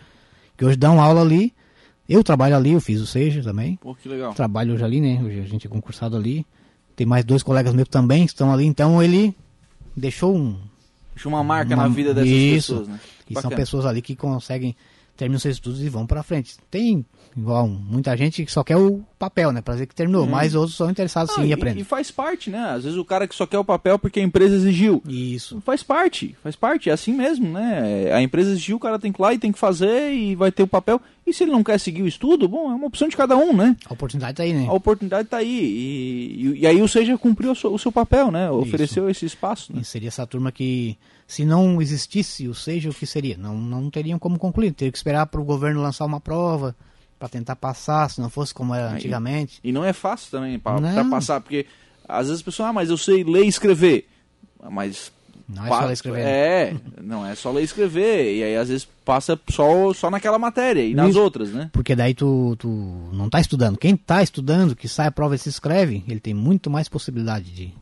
que 0.56 0.64
hoje 0.64 0.76
dão 0.76 1.00
aula 1.00 1.22
ali. 1.22 1.54
Eu 2.08 2.24
trabalho 2.24 2.56
ali, 2.56 2.72
eu 2.72 2.80
fiz 2.80 3.00
o 3.00 3.06
SEJA 3.06 3.42
também. 3.42 3.76
Pô, 3.76 3.94
que 3.94 4.08
legal. 4.08 4.34
Trabalho 4.34 4.74
hoje 4.74 4.84
ali, 4.84 5.00
né? 5.00 5.22
Hoje 5.24 5.40
a 5.40 5.46
gente 5.46 5.66
é 5.66 5.70
concursado 5.70 6.16
ali. 6.16 6.44
Tem 7.00 7.06
mais 7.06 7.24
dois 7.24 7.42
colegas 7.42 7.72
meus 7.72 7.88
também 7.88 8.26
que 8.26 8.32
estão 8.32 8.52
ali, 8.52 8.66
então 8.66 9.02
ele 9.02 9.34
deixou 9.96 10.36
um. 10.36 10.54
Deixa 11.14 11.30
uma 11.30 11.42
marca 11.42 11.72
Uma- 11.72 11.84
na 11.84 11.88
vida 11.88 12.12
dessas 12.12 12.28
Isso. 12.30 12.72
pessoas, 12.74 12.88
né? 12.88 13.00
E 13.26 13.32
são 13.32 13.42
Bacana. 13.44 13.56
pessoas 13.56 13.86
ali 13.86 14.02
que 14.02 14.14
conseguem 14.14 14.76
terminam 15.16 15.38
seus 15.38 15.56
estudos 15.56 15.82
e 15.82 15.88
vão 15.88 16.06
para 16.06 16.22
frente. 16.22 16.56
Tem 16.70 17.04
igual 17.36 17.66
muita 17.68 18.14
gente 18.16 18.42
que 18.44 18.50
só 18.52 18.62
quer 18.64 18.76
o 18.76 19.00
papel, 19.18 19.50
né? 19.52 19.60
Pra 19.62 19.74
dizer 19.74 19.86
que 19.86 19.94
terminou, 19.94 20.26
mas 20.26 20.54
outros 20.54 20.76
são 20.76 20.90
interessados 20.90 21.34
sim 21.34 21.40
Ah, 21.42 21.44
em 21.46 21.48
e, 21.48 21.52
aprender. 21.54 21.80
e 21.80 21.84
faz 21.84 22.10
parte, 22.10 22.48
né? 22.50 22.58
Às 22.58 22.84
vezes 22.84 22.98
o 22.98 23.04
cara 23.04 23.26
que 23.28 23.34
só 23.34 23.46
quer 23.46 23.58
o 23.58 23.64
papel 23.64 23.98
porque 23.98 24.20
a 24.20 24.22
empresa 24.22 24.54
exigiu. 24.56 25.02
Isso. 25.06 25.60
Faz 25.62 25.82
parte, 25.82 26.36
faz 26.42 26.54
parte, 26.56 26.88
é 26.90 26.92
assim 26.92 27.12
mesmo, 27.14 27.48
né? 27.50 28.12
A 28.14 28.20
empresa 28.22 28.50
exigiu, 28.52 28.76
o 28.76 28.80
cara 28.80 28.98
tem 28.98 29.10
que 29.12 29.20
ir 29.20 29.22
lá 29.22 29.32
e 29.34 29.38
tem 29.38 29.52
que 29.52 29.58
fazer 29.58 30.12
e 30.12 30.34
vai 30.34 30.50
ter 30.52 30.62
o 30.62 30.66
papel. 30.66 31.00
E 31.26 31.32
se 31.32 31.44
ele 31.44 31.52
não 31.52 31.62
quer 31.62 31.78
seguir 31.78 32.02
o 32.02 32.08
estudo, 32.08 32.48
bom, 32.48 32.70
é 32.70 32.74
uma 32.74 32.86
opção 32.86 33.08
de 33.08 33.16
cada 33.16 33.36
um, 33.36 33.52
né? 33.52 33.76
A 33.86 33.92
oportunidade 33.92 34.36
tá 34.36 34.42
aí, 34.42 34.52
né? 34.52 34.66
A 34.66 34.72
oportunidade 34.72 35.28
tá 35.28 35.36
aí. 35.36 35.48
E, 35.48 36.46
e, 36.46 36.60
e 36.60 36.66
aí 36.66 36.82
o 36.82 36.88
Seja 36.88 37.16
cumpriu 37.16 37.52
o 37.52 37.54
seu, 37.54 37.72
o 37.72 37.78
seu 37.78 37.92
papel, 37.92 38.30
né? 38.30 38.50
Ofereceu 38.50 39.08
esse 39.08 39.26
espaço. 39.26 39.72
Né? 39.72 39.82
E 39.82 39.84
seria 39.84 40.08
essa 40.08 40.26
turma 40.26 40.50
que, 40.50 40.98
se 41.26 41.44
não 41.44 41.80
existisse 41.80 42.48
o 42.48 42.54
seja, 42.54 42.90
o 42.90 42.94
que 42.94 43.06
seria? 43.06 43.36
Não, 43.36 43.56
não 43.56 43.90
teriam 43.90 44.18
como 44.18 44.38
concluir. 44.38 44.72
Teria 44.72 44.90
que 44.90 44.98
esperar 44.98 45.26
para 45.26 45.40
o 45.40 45.44
governo 45.44 45.80
lançar 45.80 46.04
uma 46.04 46.20
prova 46.20 46.74
para 47.18 47.28
tentar 47.28 47.54
passar, 47.54 48.08
se 48.10 48.20
não 48.20 48.30
fosse 48.30 48.54
como 48.54 48.74
era 48.74 48.88
Aí. 48.88 48.94
antigamente. 48.94 49.60
E 49.62 49.70
não 49.70 49.84
é 49.84 49.92
fácil 49.92 50.30
também 50.30 50.58
pra 50.58 51.04
passar, 51.10 51.40
porque 51.40 51.66
às 52.08 52.28
vezes 52.28 52.40
a 52.40 52.44
pessoa, 52.44 52.70
ah, 52.70 52.72
mas 52.72 52.90
eu 52.90 52.96
sei 52.96 53.22
ler 53.22 53.44
e 53.44 53.48
escrever. 53.48 54.08
Mas. 54.70 55.12
Não 55.54 55.66
é 55.66 55.68
pa- 55.68 55.78
só 55.78 55.84
ler 55.84 55.90
e 55.90 55.92
escrever. 55.94 56.24
né? 56.24 56.30
É, 56.30 56.74
não 57.02 57.26
é 57.26 57.34
só 57.34 57.50
ler 57.50 57.60
e 57.62 57.64
escrever. 57.64 58.36
E 58.38 58.42
aí 58.44 58.56
às 58.56 58.68
vezes 58.68 58.88
passa 59.04 59.38
só, 59.50 59.92
só 59.92 60.10
naquela 60.10 60.38
matéria 60.38 60.82
e 60.84 60.94
nas 60.94 61.10
Isso. 61.10 61.20
outras, 61.20 61.50
né? 61.50 61.68
Porque 61.72 61.94
daí 61.96 62.14
tu, 62.14 62.54
tu 62.58 62.68
não 63.12 63.28
tá 63.28 63.40
estudando. 63.40 63.76
Quem 63.76 63.96
tá 63.96 64.22
estudando, 64.22 64.76
que 64.76 64.86
sai 64.88 65.06
a 65.08 65.10
prova 65.12 65.34
e 65.34 65.38
se 65.38 65.48
inscreve, 65.48 66.04
ele 66.08 66.20
tem 66.20 66.32
muito 66.34 66.70
mais 66.70 66.88
possibilidade 66.88 67.50
de, 67.50 67.72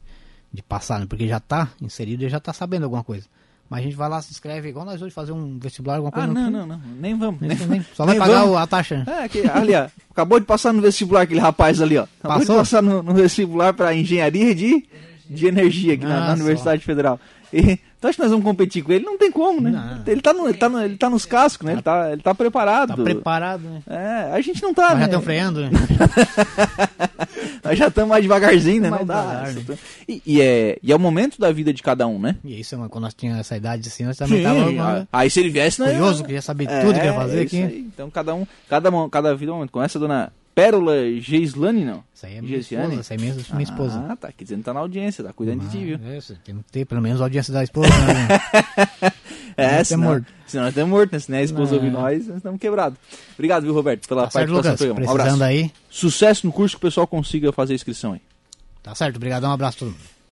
de 0.52 0.62
passar, 0.62 1.00
né? 1.00 1.06
Porque 1.08 1.26
já 1.28 1.38
tá 1.40 1.68
inserido 1.82 2.24
e 2.24 2.28
já 2.28 2.40
tá 2.40 2.52
sabendo 2.52 2.84
alguma 2.84 3.04
coisa. 3.04 3.26
Mas 3.70 3.80
a 3.80 3.82
gente 3.82 3.96
vai 3.96 4.08
lá, 4.08 4.22
se 4.22 4.30
inscreve, 4.32 4.70
igual 4.70 4.86
nós 4.86 5.02
hoje 5.02 5.12
fazer 5.12 5.32
um 5.32 5.58
vestibular, 5.58 5.96
alguma 5.96 6.08
Ah, 6.14 6.26
coisa. 6.26 6.32
não, 6.32 6.50
não, 6.50 6.66
não. 6.66 6.80
Nem 6.98 7.14
vamos. 7.18 7.38
Nem- 7.42 7.54
Nem, 7.68 7.84
só 7.94 8.06
vai 8.06 8.14
nem 8.14 8.26
pagar 8.26 8.40
vamos. 8.40 8.56
a 8.56 8.66
taxa. 8.66 9.04
É, 9.06 9.28
que, 9.28 9.46
ali, 9.46 9.74
ó, 9.74 9.88
acabou 10.10 10.40
de 10.40 10.46
passar 10.46 10.72
no 10.72 10.80
vestibular 10.80 11.20
aquele 11.20 11.38
rapaz 11.40 11.78
ali, 11.82 11.98
ó. 11.98 12.04
Acabou 12.18 12.38
Passou? 12.38 12.54
de 12.54 12.60
passar 12.62 12.82
no, 12.82 13.02
no 13.02 13.12
vestibular 13.12 13.74
para 13.74 13.94
engenharia 13.94 14.54
de, 14.54 14.88
de 15.28 15.46
energia 15.46 15.92
aqui 15.92 16.04
na, 16.04 16.18
na 16.20 16.30
Ah, 16.30 16.34
Universidade 16.34 16.82
Federal. 16.82 17.20
E, 17.52 17.78
então 17.98 18.08
acho 18.08 18.16
que 18.16 18.22
nós 18.22 18.30
vamos 18.30 18.44
competir 18.44 18.82
com 18.82 18.92
ele? 18.92 19.04
Não 19.04 19.16
tem 19.18 19.30
como, 19.32 19.60
né? 19.60 19.70
Não. 19.70 20.02
Ele, 20.12 20.20
tá 20.20 20.32
no, 20.32 20.48
ele, 20.48 20.58
tá 20.58 20.68
no- 20.68 20.82
ele 20.84 20.96
tá 20.96 21.08
nos 21.10 21.24
cascos, 21.26 21.66
né? 21.66 21.72
Ele 21.72 21.82
tá, 21.82 22.12
ele 22.12 22.22
tá 22.22 22.34
preparado. 22.34 22.94
Tá 22.96 23.02
preparado, 23.02 23.62
né? 23.62 23.82
É, 23.88 24.30
a 24.32 24.40
gente 24.40 24.62
não 24.62 24.72
tá, 24.74 24.90
Nós 24.90 24.94
né? 24.94 25.00
já 25.00 25.06
estão 25.06 25.22
freando, 25.22 25.60
né? 25.62 25.70
Nós 27.64 27.78
já 27.78 27.88
estamos 27.88 28.08
mais 28.10 28.22
devagarzinho, 28.22 28.82
né? 28.82 28.90
Mais 28.90 29.00
não 29.00 29.06
dá. 29.06 29.22
devagar, 29.22 29.54
né? 29.54 29.78
E, 30.08 30.22
e 30.26 30.40
é, 30.40 30.78
e 30.82 30.92
é 30.92 30.96
o 30.96 30.98
momento 30.98 31.38
da 31.40 31.50
vida 31.50 31.72
de 31.72 31.82
cada 31.82 32.06
um, 32.06 32.18
né? 32.18 32.36
E 32.44 32.60
isso, 32.60 32.76
quando 32.88 33.04
nós 33.04 33.14
tínhamos 33.14 33.40
essa 33.40 33.56
idade 33.56 33.88
assim, 33.88 34.04
nós 34.04 34.16
também 34.16 34.44
a- 34.46 35.06
aí 35.12 35.30
se 35.30 35.40
ele 35.40 35.50
viesse, 35.50 35.80
nós... 35.80 35.90
curioso, 35.90 36.24
queria 36.24 36.42
saber 36.42 36.68
tudo 36.68 36.98
que 36.98 37.04
ia 37.06 37.12
fazer 37.14 37.38
é 37.38 37.42
aqui. 37.42 37.56
isso 37.56 37.66
aí. 37.66 37.78
Então 37.92 38.10
cada 38.10 38.34
um, 38.34 38.46
cada, 38.68 38.90
cada 39.10 39.34
vida 39.34 39.50
é 39.50 39.52
um 39.52 39.56
momento. 39.56 39.70
Com 39.72 39.82
essa 39.82 39.98
dona 39.98 40.32
Pérola 40.58 40.92
Geislane, 41.20 41.84
não? 41.84 42.02
Isso 42.12 42.26
aí 42.26 42.34
é 42.36 42.40
minha 42.42 42.56
Gesiane? 42.56 42.84
esposa, 42.96 43.00
isso 43.00 43.12
aí 43.12 43.16
é 43.16 43.20
minha, 43.20 43.34
minha 43.52 43.62
esposa. 43.62 44.06
Ah, 44.08 44.16
tá. 44.16 44.32
Quer 44.32 44.42
dizer, 44.42 44.56
não 44.56 44.62
tá 44.64 44.74
na 44.74 44.80
audiência, 44.80 45.22
tá 45.22 45.32
cuidando 45.32 45.60
de 45.60 45.70
ti, 45.70 45.84
viu? 45.84 46.00
Ah, 46.04 46.16
isso, 46.16 46.36
tem 46.44 46.56
que 46.56 46.64
ter 46.72 46.84
pelo 46.84 47.00
menos 47.00 47.20
a 47.20 47.24
audiência 47.24 47.52
da 47.52 47.62
esposa, 47.62 47.88
né? 47.88 49.12
É, 49.56 49.82
senão, 49.82 50.04
morto. 50.04 50.26
senão 50.46 50.64
nós 50.64 50.70
estamos 50.72 50.90
mortos, 50.90 51.12
né? 51.12 51.18
Se 51.18 51.30
não 51.30 51.36
é 51.38 51.40
a 51.40 51.44
esposa 51.44 51.70
Não. 51.72 51.78
ouvir 51.78 51.90
nós, 51.90 52.26
nós 52.28 52.36
estamos 52.36 52.60
quebrados. 52.60 52.96
Obrigado, 53.34 53.64
viu, 53.64 53.74
Roberto, 53.74 54.06
pela 54.08 54.28
Tá 54.28 54.30
participação 54.30 54.72
no 54.88 54.94
programa. 54.94 55.10
Um 55.10 55.20
abraço. 55.20 55.42
aí. 55.42 55.72
Sucesso 55.90 56.46
no 56.46 56.52
curso 56.52 56.76
que 56.76 56.86
o 56.86 56.88
pessoal 56.88 57.08
consiga 57.08 57.52
fazer 57.52 57.72
a 57.72 57.74
inscrição 57.74 58.12
aí. 58.12 58.20
Tá 58.82 58.94
certo, 58.94 59.16
obrigadão, 59.16 59.50
um 59.50 59.54
abraço 59.54 59.78
a 59.78 59.80
todo 59.80 59.88
mundo. 59.90 60.17